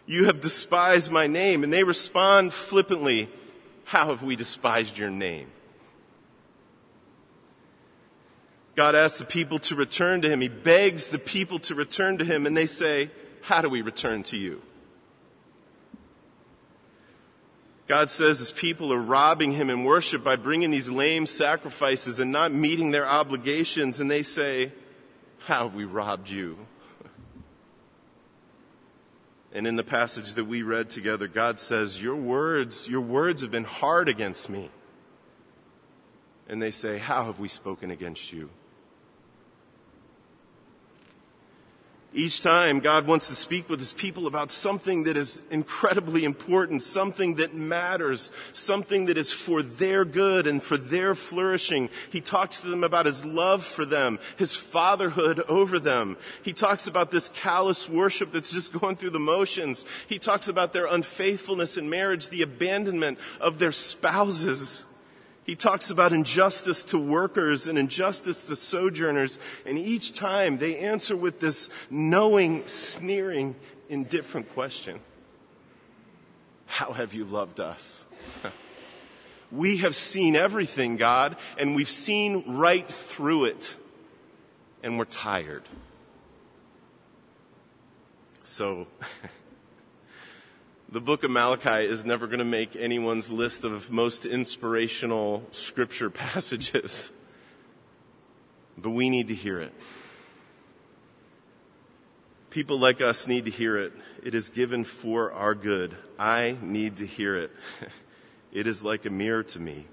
you 0.06 0.26
have 0.26 0.42
despised 0.42 1.12
my 1.12 1.28
name. 1.28 1.64
And 1.64 1.72
they 1.72 1.84
respond 1.84 2.54
flippantly, 2.54 3.30
How 3.86 4.08
have 4.08 4.24
we 4.24 4.36
despised 4.36 4.98
your 4.98 5.10
name? 5.10 5.50
God 8.76 8.96
asks 8.96 9.20
the 9.20 9.26
people 9.26 9.60
to 9.60 9.76
return 9.76 10.22
to 10.24 10.30
him. 10.30 10.42
He 10.42 10.48
begs 10.48 11.10
the 11.10 11.20
people 11.20 11.60
to 11.60 11.76
return 11.76 12.18
to 12.18 12.26
him, 12.26 12.46
and 12.46 12.58
they 12.58 12.66
say, 12.66 13.12
How 13.42 13.62
do 13.62 13.70
we 13.70 13.82
return 13.82 14.24
to 14.24 14.38
you? 14.38 14.62
God 17.88 18.10
says 18.10 18.40
his 18.40 18.52
people 18.52 18.92
are 18.94 19.00
robbing 19.00 19.52
him 19.52 19.70
in 19.70 19.84
worship 19.84 20.24
by 20.24 20.38
bringing 20.38 20.72
these 20.72 20.90
lame 20.90 21.28
sacrifices 21.28 22.20
and 22.20 22.32
not 22.32 22.54
meeting 22.54 22.92
their 22.92 23.08
obligations, 23.08 24.00
and 24.00 24.10
they 24.10 24.24
say, 24.24 24.72
How 25.40 25.66
have 25.66 25.76
we 25.76 25.86
robbed 25.86 26.30
you? 26.30 26.58
And 29.54 29.68
in 29.68 29.76
the 29.76 29.84
passage 29.84 30.34
that 30.34 30.46
we 30.46 30.64
read 30.64 30.90
together, 30.90 31.28
God 31.28 31.60
says, 31.60 32.02
Your 32.02 32.16
words, 32.16 32.88
your 32.88 33.02
words 33.02 33.44
have 33.44 33.52
been 33.52 33.64
hard 33.64 34.10
against 34.10 34.50
me. 34.50 34.72
And 36.50 36.60
they 36.60 36.72
say, 36.72 36.98
How 36.98 37.26
have 37.26 37.40
we 37.40 37.48
spoken 37.48 37.92
against 37.92 38.34
you? 38.34 38.50
Each 42.16 42.44
time, 42.44 42.80
God 42.80 43.08
wants 43.08 43.30
to 43.30 43.36
speak 43.36 43.68
with 43.68 43.80
his 43.80 43.94
people 43.94 44.28
about 44.28 44.52
something 44.52 45.06
that 45.06 45.18
is 45.18 45.42
incredibly 45.50 46.26
important, 46.26 46.84
something 46.84 47.36
that 47.36 47.56
matters, 47.56 48.30
something 48.54 49.06
that 49.06 49.18
is 49.18 49.34
for 49.34 49.64
their 49.64 50.06
good 50.06 50.46
and 50.46 50.62
for 50.62 50.78
their 50.78 51.16
flourishing. 51.16 51.90
He 52.12 52.22
talks 52.22 52.62
to 52.62 52.68
them 52.68 52.84
about 52.84 53.08
his 53.08 53.26
love 53.26 53.66
for 53.66 53.84
them, 53.84 54.20
his 54.38 54.56
fatherhood 54.56 55.40
over 55.48 55.80
them. 55.80 56.18
He 56.44 56.54
talks 56.54 56.86
about 56.86 57.10
this 57.10 57.30
callous 57.30 57.90
worship 57.90 58.32
that's 58.32 58.52
just 58.52 58.74
going 58.74 58.96
through 58.96 59.10
the 59.10 59.20
motions. 59.20 59.84
He 60.08 60.20
talks 60.20 60.48
about 60.48 60.72
their 60.72 60.86
unfaithfulness 60.86 61.78
in 61.78 61.90
marriage, 61.90 62.30
the 62.30 62.44
abandonment 62.44 63.18
of 63.42 63.58
their 63.58 63.72
spouses. 63.72 64.84
He 65.46 65.56
talks 65.56 65.90
about 65.90 66.14
injustice 66.14 66.86
to 66.86 66.98
workers 66.98 67.68
and 67.68 67.78
injustice 67.78 68.48
to 68.48 68.56
sojourners, 68.56 69.40
and 69.66 69.78
each 69.78 70.14
time 70.14 70.58
they 70.58 70.78
answer 70.78 71.16
with 71.16 71.40
this 71.40 71.70
knowing, 71.90 72.66
sneering, 72.68 73.56
indifferent 73.90 74.54
question 74.54 75.00
How 76.66 76.94
have 76.94 77.14
you 77.14 77.26
loved 77.26 77.60
us? 77.60 78.08
we 79.52 79.78
have 79.78 79.96
seen 79.96 80.36
everything, 80.36 80.96
God, 80.96 81.36
and 81.58 81.76
we've 81.76 81.90
seen 81.90 82.56
right 82.56 82.88
through 82.88 83.46
it, 83.46 83.76
and 84.82 84.98
we're 84.98 85.06
tired. 85.06 85.64
So, 88.46 88.88
The 90.94 91.02
book 91.02 91.24
of 91.24 91.32
Malachi 91.32 91.88
is 91.88 92.06
never 92.06 92.28
going 92.28 92.38
to 92.38 92.46
make 92.46 92.76
anyone's 92.76 93.32
list 93.32 93.64
of 93.64 93.90
most 93.90 94.28
inspirational 94.28 95.42
scripture 95.52 96.10
passages. 96.12 97.12
But 98.78 98.92
we 98.92 99.10
need 99.10 99.30
to 99.30 99.34
hear 99.34 99.60
it. 99.60 99.74
People 102.52 102.78
like 102.78 103.02
us 103.02 103.26
need 103.26 103.46
to 103.46 103.52
hear 103.52 103.76
it. 103.76 103.92
It 104.22 104.36
is 104.36 104.50
given 104.50 104.84
for 104.84 105.34
our 105.34 105.56
good. 105.56 105.98
I 106.20 106.58
need 106.62 106.98
to 106.98 107.08
hear 107.08 107.38
it. 107.38 107.52
It 108.52 108.68
is 108.68 108.84
like 108.84 109.08
a 109.08 109.10
mirror 109.10 109.42
to 109.42 109.60
me. 109.60 109.88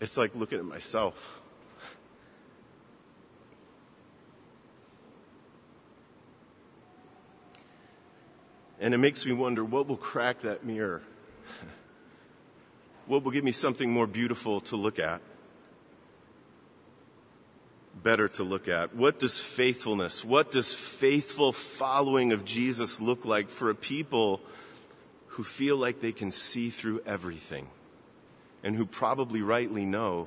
It's 0.00 0.16
like 0.16 0.34
looking 0.34 0.58
at 0.58 0.64
myself. 0.64 1.41
And 8.82 8.92
it 8.92 8.98
makes 8.98 9.24
me 9.24 9.32
wonder 9.32 9.64
what 9.64 9.86
will 9.86 9.96
crack 9.96 10.40
that 10.40 10.66
mirror? 10.66 11.02
What 13.06 13.22
will 13.22 13.30
give 13.30 13.44
me 13.44 13.52
something 13.52 13.92
more 13.92 14.08
beautiful 14.08 14.60
to 14.62 14.76
look 14.76 14.98
at? 14.98 15.20
Better 18.02 18.26
to 18.30 18.42
look 18.42 18.66
at? 18.66 18.92
What 18.92 19.20
does 19.20 19.38
faithfulness, 19.38 20.24
what 20.24 20.50
does 20.50 20.74
faithful 20.74 21.52
following 21.52 22.32
of 22.32 22.44
Jesus 22.44 23.00
look 23.00 23.24
like 23.24 23.50
for 23.50 23.70
a 23.70 23.74
people 23.76 24.40
who 25.28 25.44
feel 25.44 25.76
like 25.76 26.00
they 26.00 26.12
can 26.12 26.32
see 26.32 26.68
through 26.68 27.02
everything 27.06 27.68
and 28.64 28.74
who 28.74 28.84
probably 28.84 29.42
rightly 29.42 29.84
know 29.84 30.26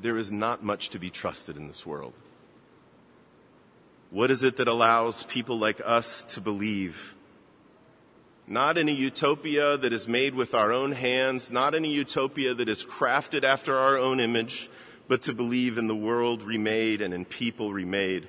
there 0.00 0.16
is 0.16 0.30
not 0.30 0.62
much 0.62 0.90
to 0.90 1.00
be 1.00 1.10
trusted 1.10 1.56
in 1.56 1.66
this 1.66 1.84
world? 1.84 2.12
What 4.10 4.30
is 4.30 4.44
it 4.44 4.58
that 4.58 4.68
allows 4.68 5.24
people 5.24 5.58
like 5.58 5.80
us 5.84 6.22
to 6.34 6.40
believe 6.40 7.16
not 8.50 8.76
in 8.76 8.88
a 8.88 8.92
utopia 8.92 9.76
that 9.76 9.92
is 9.92 10.08
made 10.08 10.34
with 10.34 10.54
our 10.54 10.72
own 10.72 10.90
hands, 10.90 11.52
not 11.52 11.72
in 11.72 11.84
a 11.84 11.88
utopia 11.88 12.52
that 12.52 12.68
is 12.68 12.84
crafted 12.84 13.44
after 13.44 13.76
our 13.76 13.96
own 13.96 14.18
image, 14.18 14.68
but 15.06 15.22
to 15.22 15.32
believe 15.32 15.78
in 15.78 15.86
the 15.86 15.94
world 15.94 16.42
remade 16.42 17.00
and 17.00 17.14
in 17.14 17.24
people 17.24 17.72
remade 17.72 18.26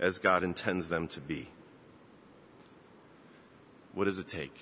as 0.00 0.16
God 0.16 0.42
intends 0.42 0.88
them 0.88 1.06
to 1.08 1.20
be. 1.20 1.50
What 3.92 4.04
does 4.04 4.18
it 4.18 4.26
take? 4.26 4.58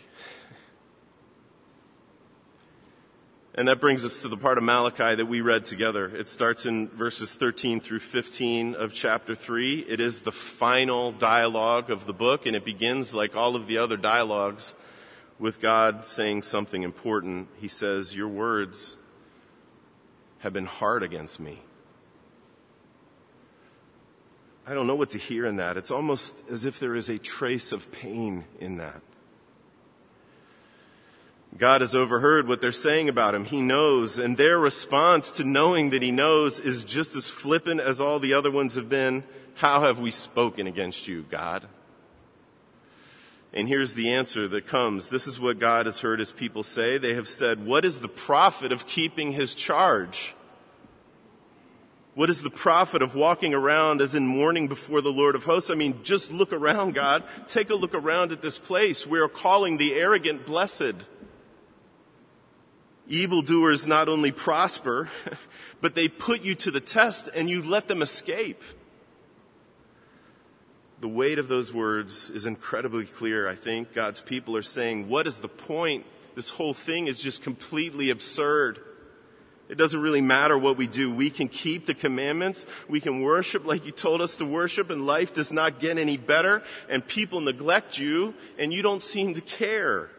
And 3.55 3.69
that 3.69 3.81
brings 3.81 4.05
us 4.05 4.19
to 4.19 4.29
the 4.29 4.37
part 4.37 4.59
of 4.59 4.65
Malachi 4.65 5.15
that 5.15 5.27
we 5.27 5.41
read 5.41 5.65
together. 5.65 6.09
It 6.09 6.29
starts 6.29 6.67
in 6.67 6.89
verses 6.89 7.33
13 7.33 7.79
through 7.79 8.01
15 8.01 8.75
of 8.75 8.93
chapter 8.93 9.37
3. 9.37 9.87
It 9.89 10.01
is 10.01 10.23
the 10.23 10.33
final 10.33 11.13
dialogue 11.13 11.93
of 11.93 12.07
the 12.07 12.13
book, 12.13 12.45
and 12.45 12.57
it 12.57 12.65
begins 12.65 13.15
like 13.15 13.37
all 13.37 13.55
of 13.55 13.69
the 13.69 13.79
other 13.79 13.97
dialogues 13.97 14.75
with 15.39 15.61
God 15.61 16.05
saying 16.05 16.43
something 16.43 16.83
important. 16.83 17.49
He 17.59 17.69
says, 17.69 18.17
Your 18.17 18.29
words 18.29 18.97
have 20.39 20.53
been 20.53 20.67
hard 20.67 21.03
against 21.03 21.41
me. 21.41 21.61
I 24.67 24.75
don't 24.75 24.87
know 24.87 24.97
what 24.97 25.11
to 25.11 25.19
hear 25.19 25.47
in 25.47 25.57
that. 25.57 25.77
It's 25.77 25.93
almost 25.93 26.37
as 26.51 26.65
if 26.65 26.81
there 26.81 26.97
is 26.97 27.09
a 27.09 27.19
trace 27.19 27.71
of 27.71 27.93
pain 27.93 28.45
in 28.59 28.79
that. 28.79 29.01
God 31.57 31.81
has 31.81 31.95
overheard 31.95 32.49
what 32.49 32.61
they're 32.61 32.73
saying 32.73 33.09
about 33.09 33.35
him. 33.35 33.45
He 33.45 33.63
knows, 33.63 34.19
and 34.19 34.37
their 34.37 34.59
response 34.59 35.31
to 35.33 35.45
knowing 35.45 35.91
that 35.91 36.03
he 36.03 36.11
knows 36.11 36.61
is 36.61 36.85
just 36.85 37.17
as 37.17 37.29
flippant 37.31 37.81
as 37.81 38.01
all 38.01 38.19
the 38.19 38.35
other 38.35 38.51
ones 38.51 38.75
have 38.75 38.89
been. 38.89 39.25
How 39.55 39.83
have 39.83 39.99
we 39.99 40.11
spoken 40.11 40.67
against 40.67 41.09
you, 41.09 41.25
God? 41.31 41.67
And 43.57 43.69
here's 43.69 43.95
the 43.95 44.11
answer 44.13 44.47
that 44.49 44.67
comes. 44.67 45.09
This 45.09 45.27
is 45.27 45.41
what 45.41 45.59
God 45.59 45.87
has 45.87 46.01
heard 46.01 46.19
his 46.19 46.31
people 46.31 46.63
say. 46.63 46.99
They 46.99 47.15
have 47.15 47.27
said, 47.27 47.65
What 47.65 47.87
is 47.87 48.01
the 48.01 48.09
profit 48.09 48.71
of 48.71 48.87
keeping 48.87 49.33
his 49.33 49.55
charge? 49.55 50.35
What 52.15 52.29
is 52.29 52.43
the 52.43 52.51
profit 52.51 53.01
of 53.01 53.15
walking 53.15 53.55
around 53.55 54.03
as 54.03 54.15
in 54.15 54.27
mourning 54.27 54.69
before 54.69 55.01
the 55.01 55.13
Lord 55.13 55.35
of 55.35 55.45
hosts? 55.45 55.71
I 55.71 55.75
mean, 55.75 56.03
just 56.03 56.31
look 56.31 56.53
around, 56.53 56.95
God. 56.95 57.25
Take 57.49 57.71
a 57.71 57.75
look 57.75 57.95
around 57.95 58.31
at 58.31 58.43
this 58.43 58.59
place. 58.59 59.07
We 59.07 59.21
are 59.21 59.29
calling 59.29 59.79
the 59.79 59.95
arrogant 59.95 60.45
blessed. 60.45 61.07
Evildoers 63.09 63.87
not 63.87 64.11
only 64.11 64.33
prosper, 64.33 65.09
but 65.81 65.95
they 65.95 66.09
put 66.09 66.43
you 66.43 66.55
to 66.57 66.71
the 66.71 66.81
test 66.81 67.31
and 67.35 67.49
you 67.49 67.63
let 67.63 67.89
them 67.89 68.03
escape 68.03 68.63
the 71.01 71.09
weight 71.09 71.39
of 71.39 71.49
those 71.49 71.73
words 71.73 72.31
is 72.31 72.47
incredibly 72.47 73.05
clear. 73.05 73.49
I 73.49 73.55
think 73.55 73.93
God's 73.93 74.21
people 74.21 74.57
are 74.57 74.63
saying, 74.63 75.09
what 75.09 75.27
is 75.27 75.39
the 75.39 75.49
point? 75.49 76.07
This 76.35 76.51
whole 76.51 76.75
thing 76.75 77.07
is 77.07 77.21
just 77.21 77.43
completely 77.43 78.11
absurd. 78.11 78.81
It 79.69 79.77
doesn't 79.77 80.01
really 80.01 80.21
matter 80.21 80.57
what 80.57 80.77
we 80.77 80.87
do. 80.87 81.13
We 81.13 81.29
can 81.29 81.49
keep 81.49 81.87
the 81.87 81.95
commandments. 81.95 82.67
We 82.89 83.01
can 83.01 83.21
worship 83.21 83.67
like 83.67 83.85
you 83.85 83.93
told 83.93 84.23
us 84.23 84.37
to 84.37 84.45
worship 84.45 84.91
and 84.91 85.05
life 85.05 85.35
does 85.35 85.53
not 85.53 85.81
get 85.81 85.99
any 85.99 86.17
better 86.17 86.63
and 86.89 87.07
people 87.07 87.41
neglect 87.41 87.99
you 87.99 88.35
and 88.59 88.73
you 88.73 88.83
don't 88.83 89.03
seem 89.03 89.35
to 89.35 89.41
care. 89.41 90.11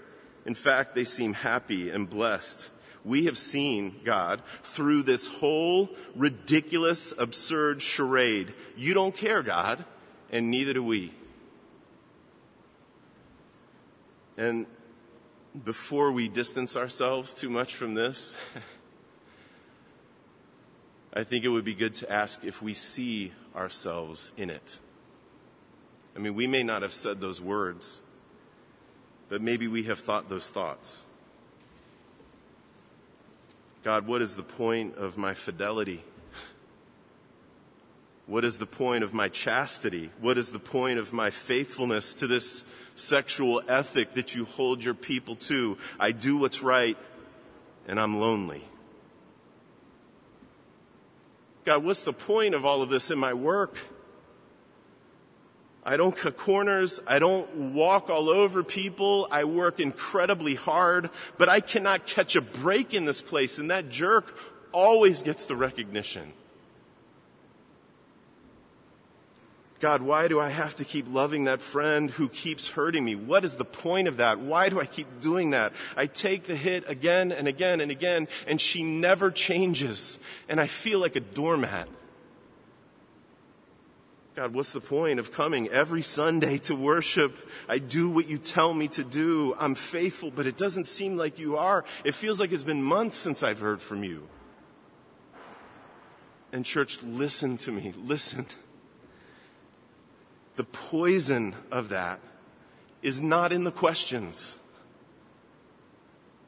In 0.45 0.53
fact, 0.53 0.95
they 0.95 1.05
seem 1.05 1.33
happy 1.33 1.89
and 1.89 2.09
blessed. 2.09 2.69
We 3.03 3.25
have 3.25 3.37
seen 3.37 4.01
God 4.03 4.41
through 4.63 5.03
this 5.03 5.27
whole 5.27 5.89
ridiculous, 6.13 7.13
absurd 7.17 7.81
charade. 7.81 8.53
You 8.75 8.93
don't 8.93 9.15
care, 9.15 9.41
God 9.41 9.85
and 10.31 10.51
neither 10.51 10.73
do 10.73 10.83
we. 10.83 11.13
And 14.37 14.65
before 15.63 16.11
we 16.11 16.27
distance 16.27 16.77
ourselves 16.77 17.33
too 17.33 17.49
much 17.49 17.75
from 17.75 17.95
this, 17.95 18.33
I 21.13 21.23
think 21.23 21.45
it 21.45 21.49
would 21.49 21.65
be 21.65 21.73
good 21.73 21.95
to 21.95 22.11
ask 22.11 22.43
if 22.43 22.61
we 22.61 22.75
see 22.75 23.31
ourselves 23.55 24.31
in 24.37 24.49
it. 24.49 24.79
I 26.15 26.19
mean, 26.19 26.35
we 26.35 26.47
may 26.47 26.63
not 26.63 26.83
have 26.83 26.93
said 26.93 27.21
those 27.21 27.41
words, 27.41 28.01
but 29.29 29.41
maybe 29.41 29.67
we 29.67 29.83
have 29.83 29.99
thought 29.99 30.29
those 30.29 30.49
thoughts. 30.49 31.05
God, 33.83 34.05
what 34.05 34.21
is 34.21 34.35
the 34.35 34.43
point 34.43 34.95
of 34.95 35.17
my 35.17 35.33
fidelity? 35.33 36.03
What 38.27 38.45
is 38.45 38.57
the 38.57 38.67
point 38.67 39.03
of 39.03 39.13
my 39.13 39.29
chastity? 39.29 40.11
What 40.19 40.37
is 40.37 40.51
the 40.51 40.59
point 40.59 40.99
of 40.99 41.13
my 41.13 41.31
faithfulness 41.31 42.13
to 42.15 42.27
this 42.27 42.65
sexual 42.99 43.61
ethic 43.67 44.15
that 44.15 44.35
you 44.35 44.45
hold 44.45 44.83
your 44.83 44.93
people 44.93 45.35
to. 45.35 45.77
I 45.99 46.11
do 46.11 46.37
what's 46.37 46.61
right 46.61 46.97
and 47.87 47.99
I'm 47.99 48.19
lonely. 48.19 48.63
God, 51.65 51.83
what's 51.83 52.03
the 52.03 52.13
point 52.13 52.55
of 52.55 52.65
all 52.65 52.81
of 52.81 52.89
this 52.89 53.11
in 53.11 53.19
my 53.19 53.33
work? 53.33 53.77
I 55.83 55.95
don't 55.95 56.15
cut 56.15 56.37
corners. 56.37 56.99
I 57.07 57.19
don't 57.19 57.73
walk 57.73 58.09
all 58.09 58.29
over 58.29 58.61
people. 58.61 59.27
I 59.31 59.45
work 59.45 59.79
incredibly 59.79 60.55
hard, 60.55 61.09
but 61.37 61.47
I 61.47 61.61
cannot 61.61 62.05
catch 62.05 62.35
a 62.35 62.41
break 62.41 62.93
in 62.93 63.05
this 63.05 63.21
place. 63.21 63.57
And 63.57 63.71
that 63.71 63.89
jerk 63.89 64.37
always 64.73 65.23
gets 65.23 65.45
the 65.45 65.55
recognition. 65.55 66.33
God, 69.79 70.01
why 70.01 70.27
do 70.27 70.39
I 70.39 70.49
have 70.49 70.75
to 70.77 70.85
keep 70.85 71.05
loving 71.13 71.43
that 71.43 71.61
friend 71.61 72.09
who 72.09 72.29
keeps 72.29 72.69
hurting 72.69 73.05
me? 73.05 73.15
What 73.15 73.45
is 73.45 73.57
the 73.57 73.65
point 73.65 74.07
of 74.07 74.17
that? 74.17 74.39
Why 74.39 74.69
do 74.69 74.79
I 74.79 74.85
keep 74.85 75.19
doing 75.21 75.51
that? 75.51 75.71
I 75.95 76.07
take 76.07 76.47
the 76.47 76.55
hit 76.55 76.89
again 76.89 77.31
and 77.31 77.47
again 77.47 77.79
and 77.79 77.91
again, 77.91 78.27
and 78.47 78.59
she 78.59 78.81
never 78.81 79.29
changes, 79.29 80.17
and 80.49 80.59
I 80.59 80.65
feel 80.65 80.99
like 80.99 81.15
a 81.15 81.19
doormat. 81.19 81.87
God, 84.35 84.53
what's 84.53 84.71
the 84.71 84.81
point 84.81 85.19
of 85.19 85.31
coming 85.31 85.67
every 85.69 86.03
Sunday 86.03 86.57
to 86.59 86.75
worship? 86.75 87.37
I 87.67 87.77
do 87.77 88.09
what 88.09 88.27
you 88.27 88.37
tell 88.37 88.73
me 88.73 88.87
to 88.89 89.03
do. 89.03 89.55
I'm 89.59 89.73
faithful, 89.73 90.31
but 90.31 90.45
it 90.45 90.57
doesn't 90.57 90.85
seem 90.85 91.17
like 91.17 91.39
you 91.39 91.57
are. 91.57 91.85
It 92.03 92.13
feels 92.13 92.39
like 92.39 92.51
it's 92.51 92.63
been 92.63 92.83
months 92.83 93.17
since 93.17 93.41
I've 93.41 93.59
heard 93.59 93.81
from 93.81 94.03
you. 94.03 94.27
And 96.51 96.63
church, 96.63 97.01
listen 97.03 97.57
to 97.57 97.71
me. 97.71 97.93
Listen. 97.95 98.45
The 100.57 100.63
poison 100.63 101.55
of 101.71 101.89
that 101.89 102.19
is 103.01 103.21
not 103.21 103.53
in 103.53 103.63
the 103.63 103.71
questions. 103.71 104.57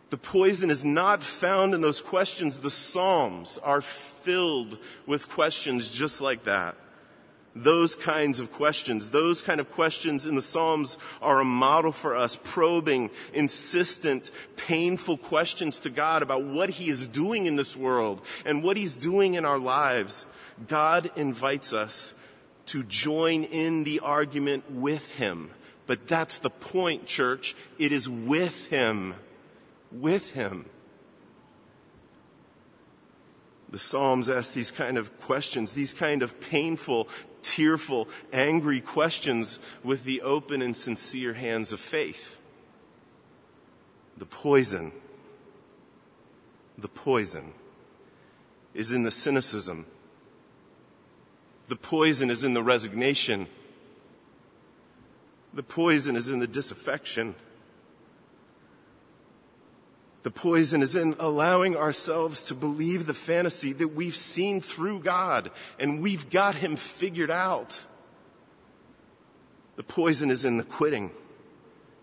The 0.09 0.17
poison 0.17 0.69
is 0.69 0.83
not 0.83 1.23
found 1.23 1.73
in 1.73 1.81
those 1.81 2.01
questions. 2.01 2.59
The 2.59 2.71
Psalms 2.71 3.57
are 3.59 3.81
filled 3.81 4.77
with 5.05 5.29
questions 5.29 5.91
just 5.91 6.19
like 6.19 6.43
that 6.43 6.75
those 7.55 7.95
kinds 7.95 8.39
of 8.39 8.51
questions. 8.51 9.11
Those 9.11 9.41
kind 9.41 9.59
of 9.59 9.71
questions 9.71 10.25
in 10.25 10.35
the 10.35 10.41
Psalms 10.41 10.97
are 11.21 11.39
a 11.39 11.45
model 11.45 11.91
for 11.91 12.15
us, 12.15 12.37
probing, 12.43 13.09
insistent, 13.33 14.31
painful 14.55 15.17
questions 15.17 15.79
to 15.81 15.89
God 15.89 16.21
about 16.21 16.43
what 16.43 16.69
He 16.69 16.89
is 16.89 17.07
doing 17.07 17.45
in 17.45 17.55
this 17.55 17.75
world 17.75 18.21
and 18.45 18.63
what 18.63 18.77
He's 18.77 18.95
doing 18.95 19.33
in 19.33 19.45
our 19.45 19.59
lives. 19.59 20.25
God 20.67 21.11
invites 21.15 21.73
us 21.73 22.13
to 22.69 22.83
join 22.83 23.43
in 23.43 23.83
the 23.83 23.99
argument 23.99 24.69
with 24.69 25.11
Him. 25.13 25.51
But 25.87 26.07
that's 26.07 26.37
the 26.37 26.51
point, 26.51 27.07
church. 27.07 27.55
It 27.79 27.91
is 27.91 28.07
with 28.07 28.67
Him. 28.67 29.15
With 29.91 30.31
Him. 30.31 30.65
The 33.71 33.79
Psalms 33.79 34.29
ask 34.29 34.53
these 34.53 34.71
kind 34.71 34.97
of 34.97 35.19
questions, 35.21 35.73
these 35.73 35.93
kind 35.93 36.23
of 36.23 36.39
painful, 36.39 37.07
tearful, 37.41 38.07
angry 38.33 38.81
questions 38.81 39.59
with 39.83 40.03
the 40.03 40.21
open 40.21 40.61
and 40.61 40.75
sincere 40.75 41.33
hands 41.33 41.71
of 41.71 41.79
faith. 41.79 42.39
The 44.17 44.25
poison, 44.25 44.91
the 46.77 46.87
poison 46.87 47.53
is 48.73 48.91
in 48.91 49.03
the 49.03 49.11
cynicism. 49.11 49.85
The 51.69 51.75
poison 51.75 52.31
is 52.31 52.43
in 52.43 52.55
the 52.55 52.63
resignation. 52.63 53.47
The 55.53 55.61
poison 55.61 56.15
is 56.15 56.27
in 56.27 56.39
the 56.39 56.47
disaffection. 56.47 57.35
The 60.23 60.31
poison 60.31 60.81
is 60.81 60.95
in 60.95 61.15
allowing 61.19 61.77
ourselves 61.77 62.41
to 62.43 62.55
believe 62.55 63.05
the 63.05 63.13
fantasy 63.13 63.71
that 63.73 63.89
we've 63.89 64.15
seen 64.15 64.61
through 64.61 65.01
God 65.01 65.51
and 65.77 66.01
we've 66.01 66.29
got 66.31 66.55
Him 66.55 66.75
figured 66.75 67.31
out. 67.31 67.85
The 69.75 69.83
poison 69.83 70.31
is 70.31 70.43
in 70.43 70.57
the 70.57 70.63
quitting. 70.63 71.11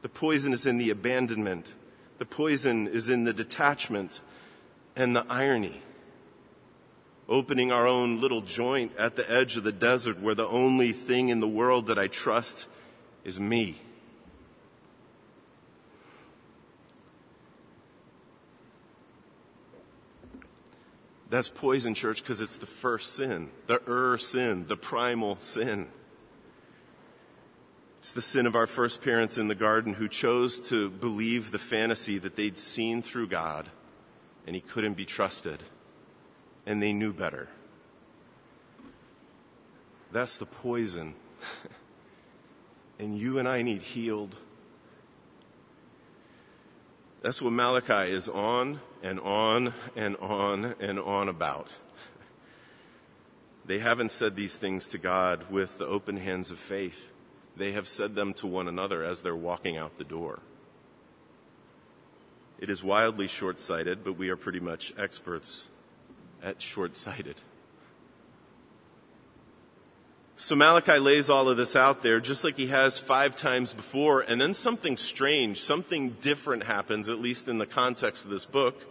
The 0.03 0.09
poison 0.09 0.53
is 0.53 0.65
in 0.65 0.79
the 0.79 0.91
abandonment. 0.91 1.75
The 2.19 2.25
poison 2.25 2.87
is 2.87 3.09
in 3.09 3.25
the 3.25 3.33
detachment 3.33 4.23
and 4.95 5.15
the 5.15 5.27
irony. 5.29 5.83
Opening 7.29 7.73
our 7.73 7.87
own 7.87 8.21
little 8.21 8.41
joint 8.41 8.93
at 8.97 9.17
the 9.17 9.29
edge 9.31 9.57
of 9.57 9.65
the 9.65 9.73
desert 9.73 10.21
where 10.21 10.35
the 10.35 10.47
only 10.47 10.93
thing 10.93 11.29
in 11.29 11.41
the 11.41 11.49
world 11.49 11.89
that 11.89 11.99
I 11.99 12.07
trust 12.07 12.69
is 13.25 13.41
me. 13.41 13.79
That's 21.29 21.49
poison, 21.49 21.95
church, 21.95 22.23
because 22.23 22.41
it's 22.41 22.57
the 22.57 22.67
first 22.67 23.15
sin, 23.15 23.51
the 23.67 23.81
er 23.89 24.17
sin, 24.17 24.67
the 24.69 24.77
primal 24.77 25.37
sin. 25.41 25.89
It's 27.99 28.13
the 28.13 28.23
sin 28.23 28.47
of 28.47 28.55
our 28.55 28.69
first 28.69 29.03
parents 29.03 29.37
in 29.37 29.49
the 29.49 29.57
garden 29.57 29.95
who 29.95 30.07
chose 30.07 30.61
to 30.69 30.89
believe 30.89 31.51
the 31.51 31.59
fantasy 31.59 32.19
that 32.19 32.37
they'd 32.37 32.57
seen 32.57 33.03
through 33.03 33.27
God 33.27 33.69
and 34.47 34.55
he 34.55 34.61
couldn't 34.61 34.95
be 34.95 35.05
trusted. 35.05 35.65
And 36.67 36.83
they 36.83 36.93
knew 36.93 37.13
better. 37.13 37.49
That's 40.13 40.39
the 40.39 40.47
poison. 40.47 41.15
and 42.99 43.17
you 43.17 43.39
and 43.39 43.47
I 43.47 43.63
need 43.63 43.83
healed. 43.83 44.37
That's 47.23 47.41
what 47.41 47.53
Malachi 47.53 48.13
is 48.13 48.29
on 48.29 48.81
and 49.03 49.19
on 49.21 49.75
and 49.95 50.17
on 50.17 50.75
and 50.81 50.99
on 50.99 51.29
about. 51.29 51.71
They 53.65 53.81
haven't 53.81 54.13
said 54.13 54.37
these 54.37 54.57
things 54.57 54.89
to 54.89 54.99
God 54.99 55.51
with 55.51 55.79
the 55.79 55.87
open 55.87 56.19
hands 56.19 56.51
of 56.51 56.59
faith. 56.59 57.11
They 57.57 57.73
have 57.73 57.89
said 57.89 58.15
them 58.15 58.33
to 58.35 58.47
one 58.47 58.69
another 58.69 59.03
as 59.03 59.23
they're 59.23 59.35
walking 59.35 59.77
out 59.77 59.97
the 59.97 60.05
door. 60.05 60.41
It 62.59 62.71
is 62.71 62.83
wildly 62.83 63.27
short 63.27 63.61
sighted, 63.61 64.05
but 64.05 64.17
we 64.17 64.29
are 64.29 64.37
pretty 64.37 64.61
much 64.61 64.95
experts 64.97 65.69
at 66.43 66.61
short 66.61 66.97
sighted. 66.97 67.41
So 70.39 70.55
Malachi 70.55 70.99
lays 70.99 71.31
all 71.31 71.49
of 71.49 71.57
this 71.57 71.75
out 71.75 72.03
there 72.03 72.21
just 72.21 72.45
like 72.45 72.59
he 72.59 72.67
has 72.67 72.99
five 72.99 73.37
times 73.37 73.73
before, 73.73 74.21
and 74.21 74.39
then 74.39 74.53
something 74.53 74.99
strange, 74.99 75.61
something 75.61 76.11
different 76.21 76.65
happens, 76.65 77.09
at 77.09 77.19
least 77.19 77.49
in 77.49 77.57
the 77.57 77.67
context 77.67 78.25
of 78.25 78.31
this 78.31 78.45
book. 78.45 78.85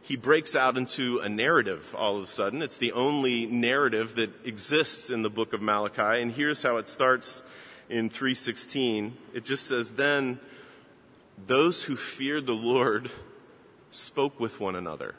He 0.00 0.16
breaks 0.16 0.56
out 0.56 0.78
into 0.78 1.18
a 1.18 1.28
narrative 1.28 1.94
all 1.94 2.16
of 2.16 2.22
a 2.22 2.26
sudden. 2.26 2.62
It's 2.62 2.78
the 2.78 2.92
only 2.92 3.44
narrative 3.44 4.14
that 4.14 4.46
exists 4.46 5.10
in 5.10 5.20
the 5.20 5.28
book 5.28 5.52
of 5.52 5.60
Malachi, 5.60 6.22
and 6.22 6.32
here's 6.32 6.62
how 6.62 6.78
it 6.78 6.88
starts 6.88 7.42
in 7.90 8.08
316. 8.08 9.14
It 9.34 9.44
just 9.44 9.66
says, 9.66 9.90
Then 9.90 10.40
those 11.46 11.84
who 11.84 11.96
feared 11.96 12.46
the 12.46 12.54
Lord 12.54 13.10
spoke 13.90 14.40
with 14.40 14.58
one 14.58 14.74
another. 14.74 15.14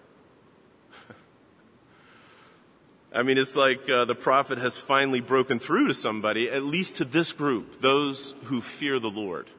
I 3.12 3.24
mean, 3.24 3.40
it's 3.40 3.56
like 3.56 3.90
uh, 3.90 4.06
the 4.06 4.16
prophet 4.16 4.60
has 4.60 4.78
finally 4.78 5.20
broken 5.20 5.58
through 5.58 5.88
to 5.88 5.94
somebody, 5.94 6.50
at 6.50 6.64
least 6.64 6.98
to 6.98 7.06
this 7.06 7.32
group, 7.32 7.82
those 7.82 8.36
who 8.46 8.62
fear 8.62 9.00
the 9.00 9.10
Lord. 9.10 9.50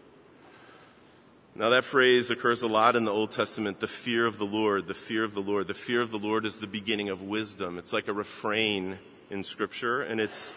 Now, 1.57 1.71
that 1.71 1.83
phrase 1.83 2.31
occurs 2.31 2.63
a 2.63 2.69
lot 2.69 2.95
in 2.95 3.05
the 3.05 3.13
Old 3.13 3.33
Testament 3.33 3.81
the 3.81 3.89
fear 3.89 4.25
of 4.25 4.39
the 4.39 4.47
Lord, 4.47 4.87
the 4.87 4.95
fear 4.95 5.25
of 5.25 5.35
the 5.35 5.43
Lord. 5.43 5.67
The 5.67 5.75
fear 5.75 6.01
of 6.01 6.13
the 6.13 6.19
Lord 6.19 6.47
is 6.47 6.61
the 6.61 6.69
beginning 6.69 7.09
of 7.09 7.23
wisdom. 7.23 7.77
It's 7.77 7.93
like 7.93 8.07
a 8.07 8.13
refrain 8.13 8.99
in 9.31 9.43
Scripture, 9.43 10.01
and 10.01 10.21
it's 10.21 10.55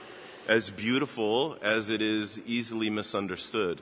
as 0.48 0.70
beautiful 0.70 1.58
as 1.64 1.90
it 1.90 2.02
is 2.02 2.42
easily 2.46 2.92
misunderstood. 2.92 3.82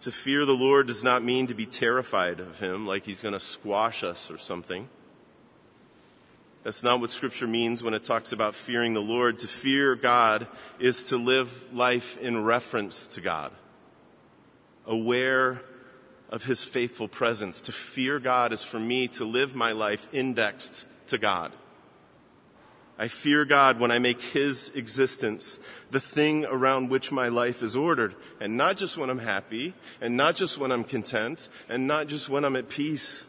To 0.00 0.12
fear 0.12 0.44
the 0.44 0.52
Lord 0.52 0.86
does 0.86 1.02
not 1.02 1.24
mean 1.24 1.46
to 1.46 1.54
be 1.54 1.66
terrified 1.66 2.38
of 2.38 2.58
Him, 2.58 2.86
like 2.86 3.06
He's 3.06 3.22
going 3.22 3.32
to 3.32 3.40
squash 3.40 4.04
us 4.04 4.30
or 4.30 4.36
something. 4.36 4.88
That's 6.66 6.82
not 6.82 7.00
what 7.00 7.12
scripture 7.12 7.46
means 7.46 7.80
when 7.80 7.94
it 7.94 8.02
talks 8.02 8.32
about 8.32 8.56
fearing 8.56 8.92
the 8.92 9.00
Lord. 9.00 9.38
To 9.38 9.46
fear 9.46 9.94
God 9.94 10.48
is 10.80 11.04
to 11.04 11.16
live 11.16 11.72
life 11.72 12.18
in 12.18 12.42
reference 12.42 13.06
to 13.06 13.20
God, 13.20 13.52
aware 14.84 15.62
of 16.28 16.42
his 16.42 16.64
faithful 16.64 17.06
presence. 17.06 17.60
To 17.60 17.72
fear 17.72 18.18
God 18.18 18.52
is 18.52 18.64
for 18.64 18.80
me 18.80 19.06
to 19.06 19.24
live 19.24 19.54
my 19.54 19.70
life 19.70 20.08
indexed 20.12 20.86
to 21.06 21.18
God. 21.18 21.52
I 22.98 23.06
fear 23.06 23.44
God 23.44 23.78
when 23.78 23.92
I 23.92 24.00
make 24.00 24.20
His 24.20 24.72
existence 24.74 25.60
the 25.92 26.00
thing 26.00 26.46
around 26.46 26.90
which 26.90 27.12
my 27.12 27.28
life 27.28 27.62
is 27.62 27.76
ordered, 27.76 28.16
and 28.40 28.56
not 28.56 28.76
just 28.76 28.98
when 28.98 29.08
I'm 29.08 29.20
happy, 29.20 29.74
and 30.00 30.16
not 30.16 30.34
just 30.34 30.58
when 30.58 30.72
I'm 30.72 30.82
content, 30.82 31.48
and 31.68 31.86
not 31.86 32.08
just 32.08 32.28
when 32.28 32.44
I'm 32.44 32.56
at 32.56 32.68
peace 32.68 33.26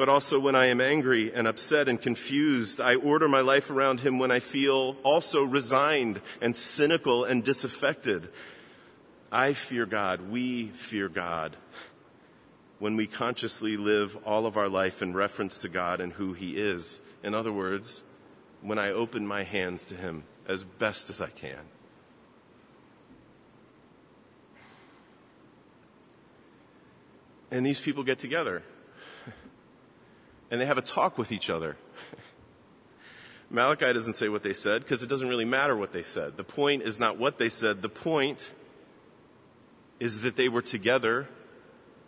but 0.00 0.08
also 0.08 0.40
when 0.40 0.54
I 0.54 0.68
am 0.68 0.80
angry 0.80 1.30
and 1.30 1.46
upset 1.46 1.86
and 1.86 2.00
confused. 2.00 2.80
I 2.80 2.94
order 2.94 3.28
my 3.28 3.42
life 3.42 3.68
around 3.68 4.00
him 4.00 4.18
when 4.18 4.30
I 4.30 4.40
feel 4.40 4.96
also 5.02 5.42
resigned 5.42 6.22
and 6.40 6.56
cynical 6.56 7.26
and 7.26 7.44
disaffected. 7.44 8.30
I 9.30 9.52
fear 9.52 9.84
God, 9.84 10.30
we 10.30 10.68
fear 10.68 11.10
God 11.10 11.54
when 12.78 12.96
we 12.96 13.06
consciously 13.06 13.76
live 13.76 14.16
all 14.24 14.46
of 14.46 14.56
our 14.56 14.70
life 14.70 15.02
in 15.02 15.12
reference 15.12 15.58
to 15.58 15.68
God 15.68 16.00
and 16.00 16.14
who 16.14 16.32
He 16.32 16.56
is. 16.56 17.02
In 17.22 17.34
other 17.34 17.52
words, 17.52 18.02
when 18.62 18.78
I 18.78 18.92
open 18.92 19.26
my 19.26 19.42
hands 19.42 19.84
to 19.84 19.96
Him 19.96 20.24
as 20.48 20.64
best 20.64 21.10
as 21.10 21.20
I 21.20 21.28
can. 21.28 21.60
And 27.50 27.66
these 27.66 27.80
people 27.80 28.02
get 28.02 28.18
together 28.18 28.62
and 30.50 30.60
they 30.60 30.66
have 30.66 30.78
a 30.78 30.82
talk 30.82 31.18
with 31.18 31.32
each 31.32 31.48
other. 31.50 31.76
Malachi 33.50 33.92
doesn't 33.92 34.14
say 34.14 34.28
what 34.28 34.42
they 34.42 34.52
said 34.52 34.82
because 34.82 35.02
it 35.02 35.08
doesn't 35.08 35.28
really 35.28 35.44
matter 35.44 35.76
what 35.76 35.92
they 35.92 36.02
said. 36.02 36.36
The 36.36 36.44
point 36.44 36.82
is 36.82 36.98
not 36.98 37.18
what 37.18 37.38
they 37.38 37.48
said. 37.48 37.82
The 37.82 37.88
point 37.88 38.54
is 39.98 40.22
that 40.22 40.36
they 40.36 40.48
were 40.48 40.62
together 40.62 41.28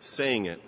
saying 0.00 0.46
it. 0.46 0.61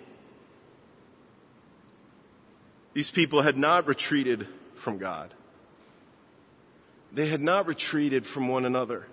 These 2.93 3.11
people 3.11 3.41
had 3.41 3.57
not 3.57 3.87
retreated 3.87 4.47
from 4.75 4.97
God. 4.97 5.33
They 7.11 7.27
had 7.27 7.41
not 7.41 7.65
retreated 7.65 8.25
from 8.25 8.47
one 8.47 8.65
another. 8.65 9.07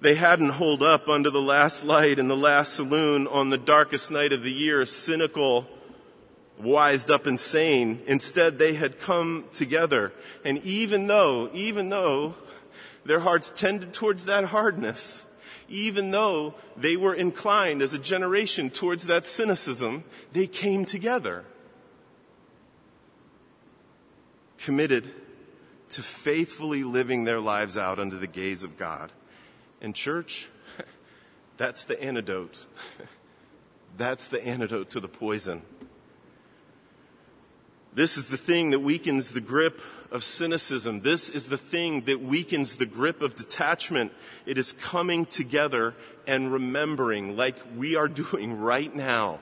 They 0.00 0.16
hadn't 0.16 0.50
holed 0.50 0.82
up 0.82 1.08
under 1.08 1.30
the 1.30 1.40
last 1.40 1.84
light 1.84 2.18
in 2.18 2.28
the 2.28 2.36
last 2.36 2.74
saloon 2.74 3.26
on 3.26 3.50
the 3.50 3.58
darkest 3.58 4.10
night 4.10 4.32
of 4.32 4.42
the 4.42 4.52
year, 4.52 4.84
cynical, 4.86 5.66
wised 6.58 7.10
up 7.10 7.26
and 7.26 7.38
sane. 7.38 8.00
Instead, 8.06 8.58
they 8.58 8.74
had 8.74 9.00
come 9.00 9.44
together. 9.52 10.12
And 10.44 10.58
even 10.64 11.06
though, 11.06 11.50
even 11.52 11.88
though 11.88 12.34
their 13.04 13.20
hearts 13.20 13.50
tended 13.50 13.92
towards 13.92 14.24
that 14.26 14.46
hardness, 14.46 15.24
even 15.68 16.10
though 16.10 16.54
they 16.76 16.96
were 16.96 17.14
inclined 17.14 17.82
as 17.82 17.94
a 17.94 17.98
generation 17.98 18.70
towards 18.70 19.06
that 19.06 19.26
cynicism, 19.26 20.04
they 20.32 20.46
came 20.46 20.84
together. 20.84 21.44
Committed 24.58 25.10
to 25.90 26.02
faithfully 26.02 26.82
living 26.82 27.24
their 27.24 27.40
lives 27.40 27.76
out 27.76 27.98
under 27.98 28.16
the 28.16 28.26
gaze 28.26 28.64
of 28.64 28.78
God. 28.78 29.12
And 29.80 29.94
church, 29.94 30.48
that's 31.56 31.84
the 31.84 32.00
antidote. 32.02 32.66
That's 33.96 34.26
the 34.26 34.44
antidote 34.44 34.90
to 34.90 34.98
the 34.98 35.06
poison. 35.06 35.62
This 37.94 38.16
is 38.16 38.26
the 38.26 38.36
thing 38.36 38.70
that 38.70 38.80
weakens 38.80 39.30
the 39.30 39.40
grip 39.40 39.80
of 40.10 40.24
cynicism. 40.24 41.02
This 41.02 41.30
is 41.30 41.46
the 41.46 41.56
thing 41.56 42.02
that 42.02 42.20
weakens 42.20 42.76
the 42.76 42.86
grip 42.86 43.22
of 43.22 43.36
detachment. 43.36 44.12
It 44.46 44.58
is 44.58 44.72
coming 44.72 45.26
together 45.26 45.94
and 46.26 46.52
remembering 46.52 47.36
like 47.36 47.56
we 47.76 47.94
are 47.94 48.08
doing 48.22 48.58
right 48.60 48.94
now. 48.94 49.38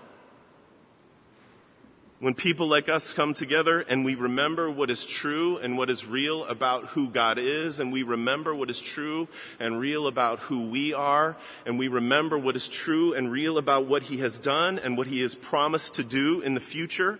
When 2.20 2.34
people 2.34 2.68
like 2.68 2.88
us 2.88 3.12
come 3.12 3.34
together 3.34 3.80
and 3.80 4.04
we 4.04 4.14
remember 4.14 4.70
what 4.70 4.90
is 4.90 5.04
true 5.04 5.56
and 5.56 5.76
what 5.76 5.90
is 5.90 6.06
real 6.06 6.44
about 6.44 6.86
who 6.88 7.08
God 7.08 7.36
is, 7.36 7.80
and 7.80 7.92
we 7.92 8.04
remember 8.04 8.54
what 8.54 8.70
is 8.70 8.80
true 8.80 9.26
and 9.58 9.80
real 9.80 10.06
about 10.06 10.38
who 10.40 10.68
we 10.68 10.94
are, 10.94 11.36
and 11.66 11.80
we 11.80 11.88
remember 11.88 12.38
what 12.38 12.54
is 12.54 12.68
true 12.68 13.12
and 13.12 13.32
real 13.32 13.58
about 13.58 13.86
what 13.86 14.04
He 14.04 14.18
has 14.18 14.38
done 14.38 14.78
and 14.78 14.96
what 14.96 15.08
He 15.08 15.20
has 15.22 15.34
promised 15.34 15.94
to 15.94 16.04
do 16.04 16.40
in 16.42 16.54
the 16.54 16.60
future, 16.60 17.18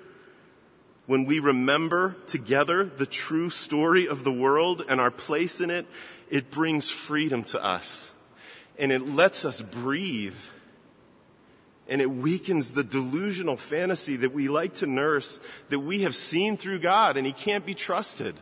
when 1.07 1.25
we 1.25 1.41
remember 1.41 2.17
together 2.27 2.85
the 2.85 3.07
true 3.07 3.51
story 3.51 4.07
of 4.07 4.25
the 4.25 4.33
world 4.33 4.85
and 4.89 5.01
our 5.01 5.11
place 5.11 5.61
in 5.61 5.71
it, 5.71 5.87
it 6.31 6.51
brings 6.51 6.91
freedom 6.91 7.45
to 7.45 7.63
us. 7.63 8.13
And 8.79 8.93
it 8.93 9.09
lets 9.09 9.45
us 9.45 9.61
breathe. 9.61 10.39
And 11.89 12.01
it 12.01 12.11
weakens 12.11 12.71
the 12.71 12.85
delusional 12.85 13.57
fantasy 13.57 14.17
that 14.17 14.33
we 14.33 14.49
like 14.49 14.75
to 14.77 14.87
nurse 14.87 15.41
that 15.69 15.81
we 15.81 16.03
have 16.03 16.15
seen 16.15 16.57
through 16.57 16.79
God 16.79 17.17
and 17.17 17.27
He 17.27 17.33
can't 17.33 17.67
be 17.67 17.75
trusted. 17.75 18.37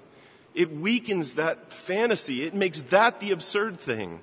It 0.55 0.71
weakens 0.71 1.35
that 1.35 1.73
fantasy. 1.73 2.43
It 2.43 2.55
makes 2.55 2.83
that 2.83 3.21
the 3.21 3.31
absurd 3.31 3.81
thing. 3.81 4.21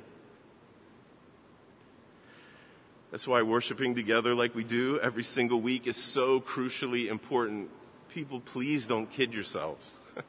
That's 3.12 3.28
why 3.28 3.42
worshiping 3.42 3.96
together 3.96 4.36
like 4.36 4.54
we 4.54 4.64
do 4.64 5.00
every 5.00 5.24
single 5.24 5.60
week 5.60 5.88
is 5.88 5.98
so 5.98 6.40
crucially 6.40 7.10
important 7.10 7.70
people, 8.18 8.40
please 8.40 8.88
don't 8.88 9.12
kid 9.12 9.32
yourselves. 9.32 10.00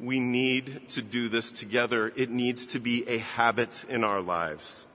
we 0.00 0.18
need 0.18 0.88
to 0.88 1.00
do 1.00 1.28
this 1.28 1.52
together. 1.52 2.12
It 2.16 2.30
needs 2.30 2.66
to 2.66 2.80
be 2.80 3.08
a 3.08 3.18
habit 3.18 3.84
in 3.88 4.02
our 4.02 4.20
lives. 4.20 4.88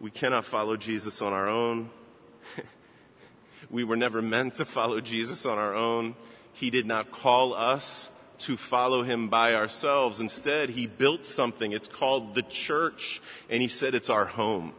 We 0.00 0.10
cannot 0.10 0.44
follow 0.44 0.76
Jesus 0.76 1.22
on 1.22 1.32
our 1.32 1.46
own. 1.48 1.90
we 3.70 3.84
were 3.84 3.96
never 3.96 4.20
meant 4.20 4.56
to 4.56 4.64
follow 4.64 5.00
Jesus 5.00 5.46
on 5.46 5.56
our 5.56 5.72
own. 5.72 6.16
He 6.54 6.70
did 6.70 6.86
not 6.86 7.12
call 7.12 7.54
us 7.54 8.10
to 8.38 8.56
follow 8.56 9.04
him 9.04 9.28
by 9.28 9.54
ourselves. 9.54 10.20
Instead, 10.20 10.70
he 10.70 10.88
built 10.88 11.24
something. 11.24 11.70
It's 11.70 11.86
called 11.86 12.34
the 12.34 12.42
church, 12.42 13.22
and 13.48 13.62
he 13.62 13.68
said 13.68 13.94
it's 13.94 14.10
our 14.10 14.24
home. 14.24 14.72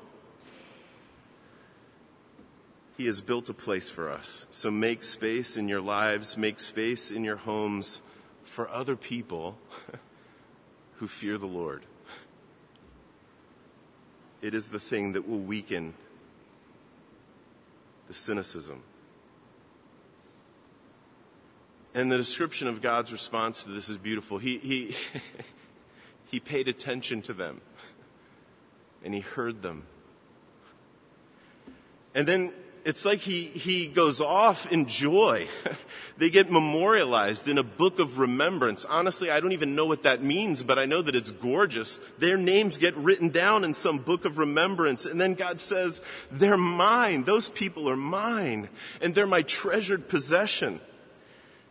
He 2.98 3.08
has 3.08 3.20
built 3.20 3.50
a 3.50 3.54
place 3.54 3.90
for 3.90 4.10
us. 4.10 4.48
So 4.52 4.72
make 4.72 5.04
space 5.04 5.58
in 5.58 5.68
your 5.68 5.82
lives, 5.82 6.38
make 6.38 6.60
space 6.60 7.12
in 7.12 7.24
your 7.24 7.36
homes 7.36 8.02
for 8.44 8.70
other 8.70 8.96
people 8.96 9.58
who 10.96 11.08
fear 11.08 11.38
the 11.38 11.46
Lord. 11.46 11.84
It 14.42 14.54
is 14.54 14.70
the 14.70 14.80
thing 14.80 15.14
that 15.14 15.28
will 15.28 15.40
weaken 15.40 15.94
the 18.08 18.14
cynicism. 18.14 18.84
And 21.94 22.12
the 22.12 22.18
description 22.18 22.68
of 22.68 22.82
God's 22.82 23.12
response 23.12 23.64
to 23.64 23.70
this 23.70 23.90
is 23.90 23.98
beautiful. 23.98 24.38
He, 24.38 24.58
he, 24.58 24.96
he 26.30 26.40
paid 26.40 26.68
attention 26.68 27.22
to 27.24 27.34
them 27.34 27.62
and 29.04 29.14
he 29.14 29.22
heard 29.22 29.62
them. 29.62 29.84
And 32.14 32.28
then 32.28 32.52
it's 32.86 33.04
like 33.04 33.20
he, 33.20 33.46
he 33.46 33.88
goes 33.88 34.22
off 34.22 34.72
in 34.72 34.86
joy. 34.86 35.48
they 36.20 36.30
get 36.30 36.52
memorialized 36.52 37.48
in 37.48 37.58
a 37.58 37.64
book 37.64 37.98
of 37.98 38.20
remembrance. 38.20 38.86
Honestly, 38.86 39.32
I 39.32 39.40
don't 39.40 39.54
even 39.54 39.74
know 39.74 39.88
what 39.88 40.04
that 40.04 40.24
means, 40.24 40.62
but 40.62 40.78
I 40.78 40.86
know 40.86 41.02
that 41.02 41.16
it's 41.16 41.32
gorgeous. 41.32 42.00
Their 42.20 42.38
names 42.38 42.78
get 42.78 42.96
written 42.96 43.30
down 43.30 43.64
in 43.64 43.74
some 43.74 43.98
book 43.98 44.24
of 44.24 44.38
remembrance. 44.38 45.08
And 45.08 45.20
then 45.20 45.34
God 45.34 45.60
says, 45.60 46.04
they're 46.32 46.58
mine. 46.58 47.24
Those 47.24 47.50
people 47.50 47.90
are 47.90 47.98
mine. 47.98 48.70
And 49.02 49.16
they're 49.16 49.26
my 49.26 49.42
treasured 49.42 50.08
possession. 50.08 50.80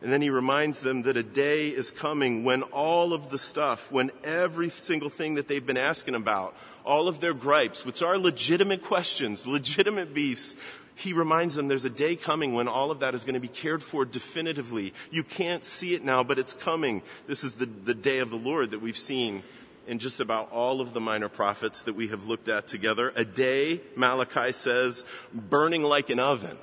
And 0.03 0.13
then 0.13 0.21
he 0.21 0.31
reminds 0.31 0.81
them 0.81 1.03
that 1.03 1.17
a 1.17 1.23
day 1.23 1.69
is 1.69 1.93
coming 1.93 2.43
when 2.43 2.63
all 2.65 3.13
of 3.13 3.31
the 3.31 3.39
stuff, 3.39 3.91
when 3.93 4.11
every 4.25 4.69
single 4.69 5.11
thing 5.11 5.37
that 5.37 5.47
they've 5.47 5.65
been 5.65 5.77
asking 5.77 6.17
about, 6.17 6.57
all 6.85 7.09
of 7.09 7.21
their 7.21 7.33
gripes, 7.35 7.85
which 7.87 8.03
are 8.03 8.19
legitimate 8.19 8.83
questions, 8.83 9.47
legitimate 9.47 10.13
beefs, 10.13 10.57
he 10.95 11.13
reminds 11.13 11.55
them 11.55 11.69
there's 11.69 11.85
a 11.85 11.91
day 11.91 12.17
coming 12.17 12.55
when 12.55 12.69
all 12.69 12.91
of 12.91 13.01
that 13.01 13.15
is 13.15 13.25
going 13.25 13.35
to 13.35 13.41
be 13.41 13.49
cared 13.49 13.83
for 13.83 14.05
definitively. 14.05 14.95
You 15.11 15.25
can't 15.25 15.65
see 15.65 15.95
it 15.95 16.05
now, 16.05 16.23
but 16.23 16.39
it's 16.39 16.55
coming. 16.55 17.03
This 17.27 17.43
is 17.43 17.55
the, 17.55 17.67
the 17.67 17.95
day 17.95 18.19
of 18.19 18.31
the 18.31 18.37
Lord 18.37 18.71
that 18.71 18.81
we've 18.81 18.99
seen 18.99 19.43
in 19.87 19.99
just 19.99 20.21
about 20.21 20.51
all 20.51 20.81
of 20.81 20.93
the 20.93 21.01
minor 21.01 21.29
prophets 21.29 21.83
that 21.83 21.95
we 21.95 22.09
have 22.09 22.27
looked 22.27 22.49
at 22.49 22.67
together. 22.67 23.13
A 23.17 23.25
day, 23.25 23.81
Malachi 23.97 24.53
says, 24.53 25.05
burning 25.33 25.83
like 25.83 26.11
an 26.11 26.21
oven. 26.21 26.57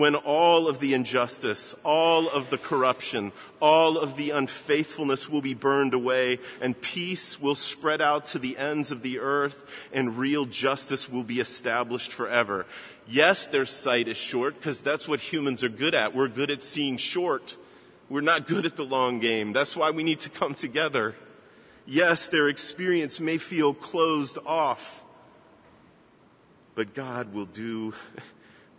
When 0.00 0.14
all 0.14 0.66
of 0.66 0.80
the 0.80 0.94
injustice, 0.94 1.74
all 1.84 2.26
of 2.26 2.48
the 2.48 2.56
corruption, 2.56 3.32
all 3.60 3.98
of 3.98 4.16
the 4.16 4.30
unfaithfulness 4.30 5.28
will 5.28 5.42
be 5.42 5.52
burned 5.52 5.92
away 5.92 6.38
and 6.62 6.80
peace 6.80 7.38
will 7.38 7.54
spread 7.54 8.00
out 8.00 8.24
to 8.24 8.38
the 8.38 8.56
ends 8.56 8.90
of 8.90 9.02
the 9.02 9.18
earth 9.18 9.62
and 9.92 10.16
real 10.16 10.46
justice 10.46 11.06
will 11.06 11.22
be 11.22 11.38
established 11.38 12.14
forever. 12.14 12.64
Yes, 13.06 13.46
their 13.46 13.66
sight 13.66 14.08
is 14.08 14.16
short 14.16 14.54
because 14.54 14.80
that's 14.80 15.06
what 15.06 15.20
humans 15.20 15.62
are 15.62 15.68
good 15.68 15.94
at. 15.94 16.14
We're 16.14 16.28
good 16.28 16.50
at 16.50 16.62
seeing 16.62 16.96
short. 16.96 17.58
We're 18.08 18.22
not 18.22 18.48
good 18.48 18.64
at 18.64 18.76
the 18.76 18.86
long 18.86 19.20
game. 19.20 19.52
That's 19.52 19.76
why 19.76 19.90
we 19.90 20.02
need 20.02 20.20
to 20.20 20.30
come 20.30 20.54
together. 20.54 21.14
Yes, 21.84 22.26
their 22.26 22.48
experience 22.48 23.20
may 23.20 23.36
feel 23.36 23.74
closed 23.74 24.38
off, 24.46 25.04
but 26.74 26.94
God 26.94 27.34
will 27.34 27.44
do 27.44 27.92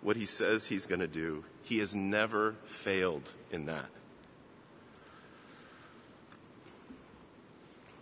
what 0.02 0.16
he 0.16 0.26
says 0.26 0.68
he's 0.68 0.86
going 0.86 1.00
to 1.00 1.08
do. 1.08 1.44
He 1.64 1.80
has 1.80 1.96
never 1.96 2.56
failed 2.66 3.32
in 3.52 3.66
that. 3.68 3.90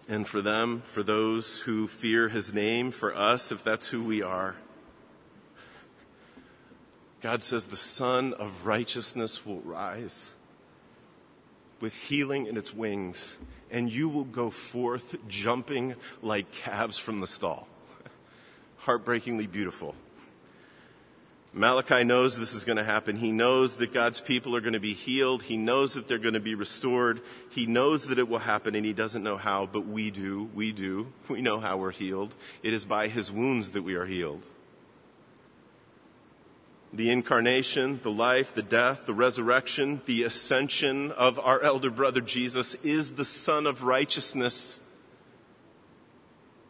And 0.07 0.27
for 0.27 0.41
them, 0.41 0.81
for 0.85 1.03
those 1.03 1.59
who 1.59 1.88
fear 1.88 2.29
his 2.29 2.51
name, 2.51 2.89
for 2.89 3.15
us, 3.15 3.51
if 3.51 3.63
that's 3.63 3.88
who 3.88 4.03
we 4.03 4.23
are, 4.23 4.55
God 7.21 7.43
says 7.43 7.67
the 7.67 7.77
Sun 7.77 8.33
of 8.33 8.65
righteousness 8.65 9.45
will 9.45 9.59
rise 9.62 10.31
with 11.79 11.93
healing 11.93 12.47
in 12.47 12.57
its 12.57 12.73
wings, 12.73 13.38
and 13.69 13.91
you 13.91 14.09
will 14.09 14.23
go 14.23 14.49
forth 14.49 15.15
jumping 15.27 15.95
like 16.21 16.51
calves 16.51 16.97
from 16.97 17.19
the 17.19 17.27
stall. 17.27 17.67
Heartbreakingly 18.77 19.47
beautiful. 19.47 19.95
Malachi 21.51 22.03
knows 22.03 22.38
this 22.38 22.53
is 22.53 22.63
going 22.63 22.77
to 22.77 22.83
happen. 22.83 23.15
He 23.15 23.31
knows 23.31 23.73
that 23.75 23.91
God's 23.91 24.21
people 24.21 24.55
are 24.55 24.62
going 24.62 24.73
to 24.73 24.79
be 24.79 24.93
healed. 24.93 25.41
He 25.41 25.57
knows 25.57 25.95
that 25.95 26.07
they're 26.07 26.19
going 26.19 26.35
to 26.35 26.39
be 26.39 26.53
restored. 26.53 27.21
He 27.49 27.65
knows 27.65 28.05
that 28.07 28.19
it 28.19 28.29
will 28.29 28.39
happen 28.39 28.75
and 28.75 28.85
he 28.85 28.93
doesn't 28.93 29.23
know 29.23 29.38
how, 29.38 29.65
but 29.65 29.88
we 29.88 30.12
do. 30.12 30.49
We 30.53 30.71
do. 30.71 31.07
We 31.27 31.41
know 31.41 31.59
how 31.59 31.77
we're 31.77 31.91
healed. 31.91 32.35
It 32.63 32.73
is 32.73 32.85
by 32.85 33.07
his 33.07 33.31
wounds 33.31 33.71
that 33.71 33.81
we 33.81 33.95
are 33.95 34.05
healed. 34.05 34.43
The 36.91 37.12
incarnation, 37.12 37.99
the 38.03 38.12
life, 38.12 38.53
the 38.53 38.63
death, 38.63 39.05
the 39.05 39.13
resurrection, 39.13 40.01
the 40.05 40.23
ascension 40.23 41.12
of 41.12 41.39
our 41.39 41.62
elder 41.62 41.91
brother 41.91 42.21
Jesus 42.21 42.75
is 42.83 43.13
the 43.13 43.25
Son 43.25 43.67
of 43.67 43.83
righteousness 43.83 44.79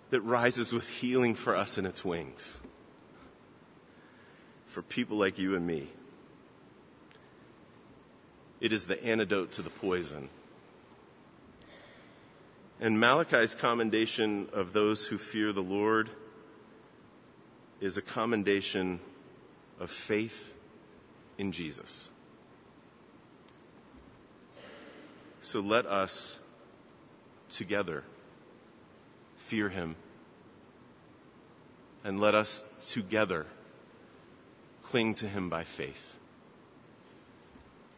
that 0.10 0.22
rises 0.22 0.74
with 0.74 0.88
healing 0.88 1.36
for 1.36 1.56
us 1.56 1.78
in 1.78 1.86
its 1.86 2.04
wings 2.04 2.60
for 4.70 4.84
people 4.84 5.18
like 5.18 5.40
you 5.40 5.56
and 5.56 5.66
me. 5.66 5.90
It 8.62 8.72
is 8.72 8.86
the 8.86 9.04
antidote 9.04 9.52
to 9.54 9.64
the 9.64 9.70
poison. 9.70 10.30
And 12.80 13.00
Malachi's 13.00 13.56
commendation 13.56 14.48
of 14.54 14.72
those 14.72 15.08
who 15.08 15.18
fear 15.18 15.52
the 15.52 15.64
Lord 15.64 16.12
is 17.82 17.98
a 17.98 18.02
commendation 18.02 19.00
of 19.80 19.90
faith 19.90 20.54
in 21.38 21.52
Jesus. 21.52 22.10
So 25.42 25.62
let 25.62 25.88
us 25.88 26.38
together 27.50 28.04
fear 29.36 29.70
him 29.70 29.96
and 32.04 32.20
let 32.20 32.36
us 32.36 32.64
together 32.82 33.48
cling 34.90 35.14
to 35.14 35.28
him 35.28 35.50
by 35.50 35.64
faith. 35.64 36.18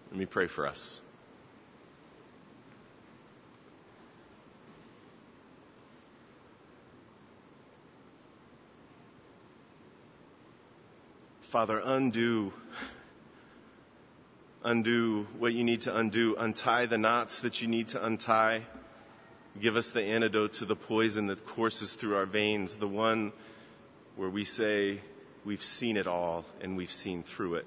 Let 0.10 0.20
me 0.20 0.26
pray 0.26 0.48
for 0.48 0.68
us. 0.68 1.00
Father, 11.40 11.82
undo, 11.84 12.52
undo 14.62 15.28
what 15.40 15.54
you 15.54 15.64
need 15.64 15.82
to 15.82 15.96
undo, 15.96 16.36
untie 16.38 16.88
the 16.88 16.98
knots 16.98 17.40
that 17.40 17.62
you 17.62 17.70
need 17.70 17.88
to 17.90 18.06
untie. 18.06 18.64
Give 19.62 19.78
us 19.78 19.92
the 19.92 20.02
antidote 20.02 20.54
to 20.56 20.66
the 20.66 20.76
poison 20.76 21.28
that 21.28 21.46
courses 21.46 21.94
through 21.94 22.18
our 22.18 22.26
veins, 22.26 22.76
the 22.76 22.88
one 22.88 23.32
where 24.18 24.30
we 24.30 24.44
say, 24.44 25.00
we've 25.46 25.64
seen 25.64 25.98
it 25.98 26.08
all 26.08 26.46
and 26.62 26.78
we've 26.78 26.92
seen 26.92 27.24
through 27.24 27.56
it. 27.56 27.66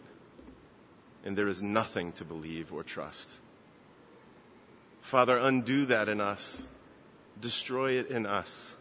And 1.25 1.37
there 1.37 1.49
is 1.49 1.63
nothing 1.63 2.13
to 2.13 2.25
believe 2.25 2.73
or 2.73 2.83
trust. 2.83 3.39
Father, 5.01 5.39
undo 5.39 5.87
that 5.87 6.09
in 6.09 6.21
us. 6.21 6.67
Destroy 7.41 7.93
it 7.93 8.09
in 8.09 8.27
us. 8.27 8.77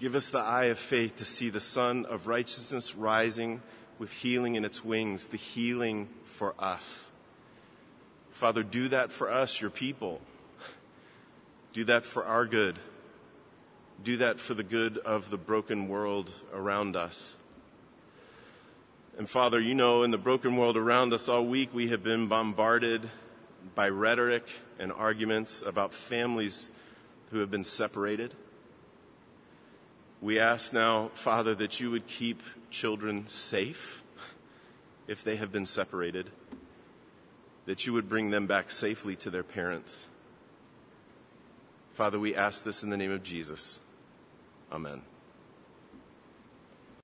Give 0.00 0.16
us 0.16 0.30
the 0.30 0.38
eye 0.38 0.64
of 0.64 0.78
faith 0.78 1.16
to 1.16 1.24
see 1.24 1.48
the 1.48 1.60
Sun 1.60 2.06
of 2.06 2.26
righteousness 2.26 2.94
rising 2.94 3.62
with 3.98 4.10
healing 4.10 4.56
in 4.56 4.64
its 4.64 4.84
wings, 4.84 5.28
the 5.28 5.36
healing 5.36 6.08
for 6.24 6.54
us. 6.58 7.08
Father, 8.32 8.62
do 8.62 8.88
that 8.88 9.12
for 9.12 9.30
us, 9.30 9.60
your 9.60 9.70
people. 9.70 10.20
Do 11.72 11.84
that 11.84 12.04
for 12.04 12.24
our 12.24 12.44
good. 12.44 12.78
Do 14.02 14.16
that 14.16 14.40
for 14.40 14.54
the 14.54 14.64
good 14.64 14.98
of 14.98 15.30
the 15.30 15.36
broken 15.36 15.88
world 15.88 16.32
around 16.52 16.96
us. 16.96 17.36
And 19.18 19.28
Father, 19.28 19.60
you 19.60 19.74
know, 19.74 20.02
in 20.02 20.10
the 20.10 20.18
broken 20.18 20.56
world 20.56 20.76
around 20.76 21.12
us 21.12 21.28
all 21.28 21.44
week, 21.44 21.74
we 21.74 21.88
have 21.88 22.02
been 22.02 22.28
bombarded 22.28 23.10
by 23.74 23.88
rhetoric 23.88 24.44
and 24.78 24.90
arguments 24.90 25.62
about 25.62 25.92
families 25.92 26.70
who 27.30 27.38
have 27.38 27.50
been 27.50 27.64
separated. 27.64 28.34
We 30.22 30.38
ask 30.38 30.72
now, 30.72 31.10
Father, 31.14 31.54
that 31.56 31.78
you 31.78 31.90
would 31.90 32.06
keep 32.06 32.42
children 32.70 33.28
safe 33.28 34.02
if 35.06 35.24
they 35.24 35.36
have 35.36 35.52
been 35.52 35.66
separated, 35.66 36.30
that 37.66 37.86
you 37.86 37.92
would 37.92 38.08
bring 38.08 38.30
them 38.30 38.46
back 38.46 38.70
safely 38.70 39.14
to 39.16 39.30
their 39.30 39.42
parents. 39.42 40.06
Father, 41.92 42.18
we 42.18 42.34
ask 42.34 42.64
this 42.64 42.82
in 42.82 42.88
the 42.88 42.96
name 42.96 43.12
of 43.12 43.22
Jesus. 43.22 43.78
Amen. 44.72 45.02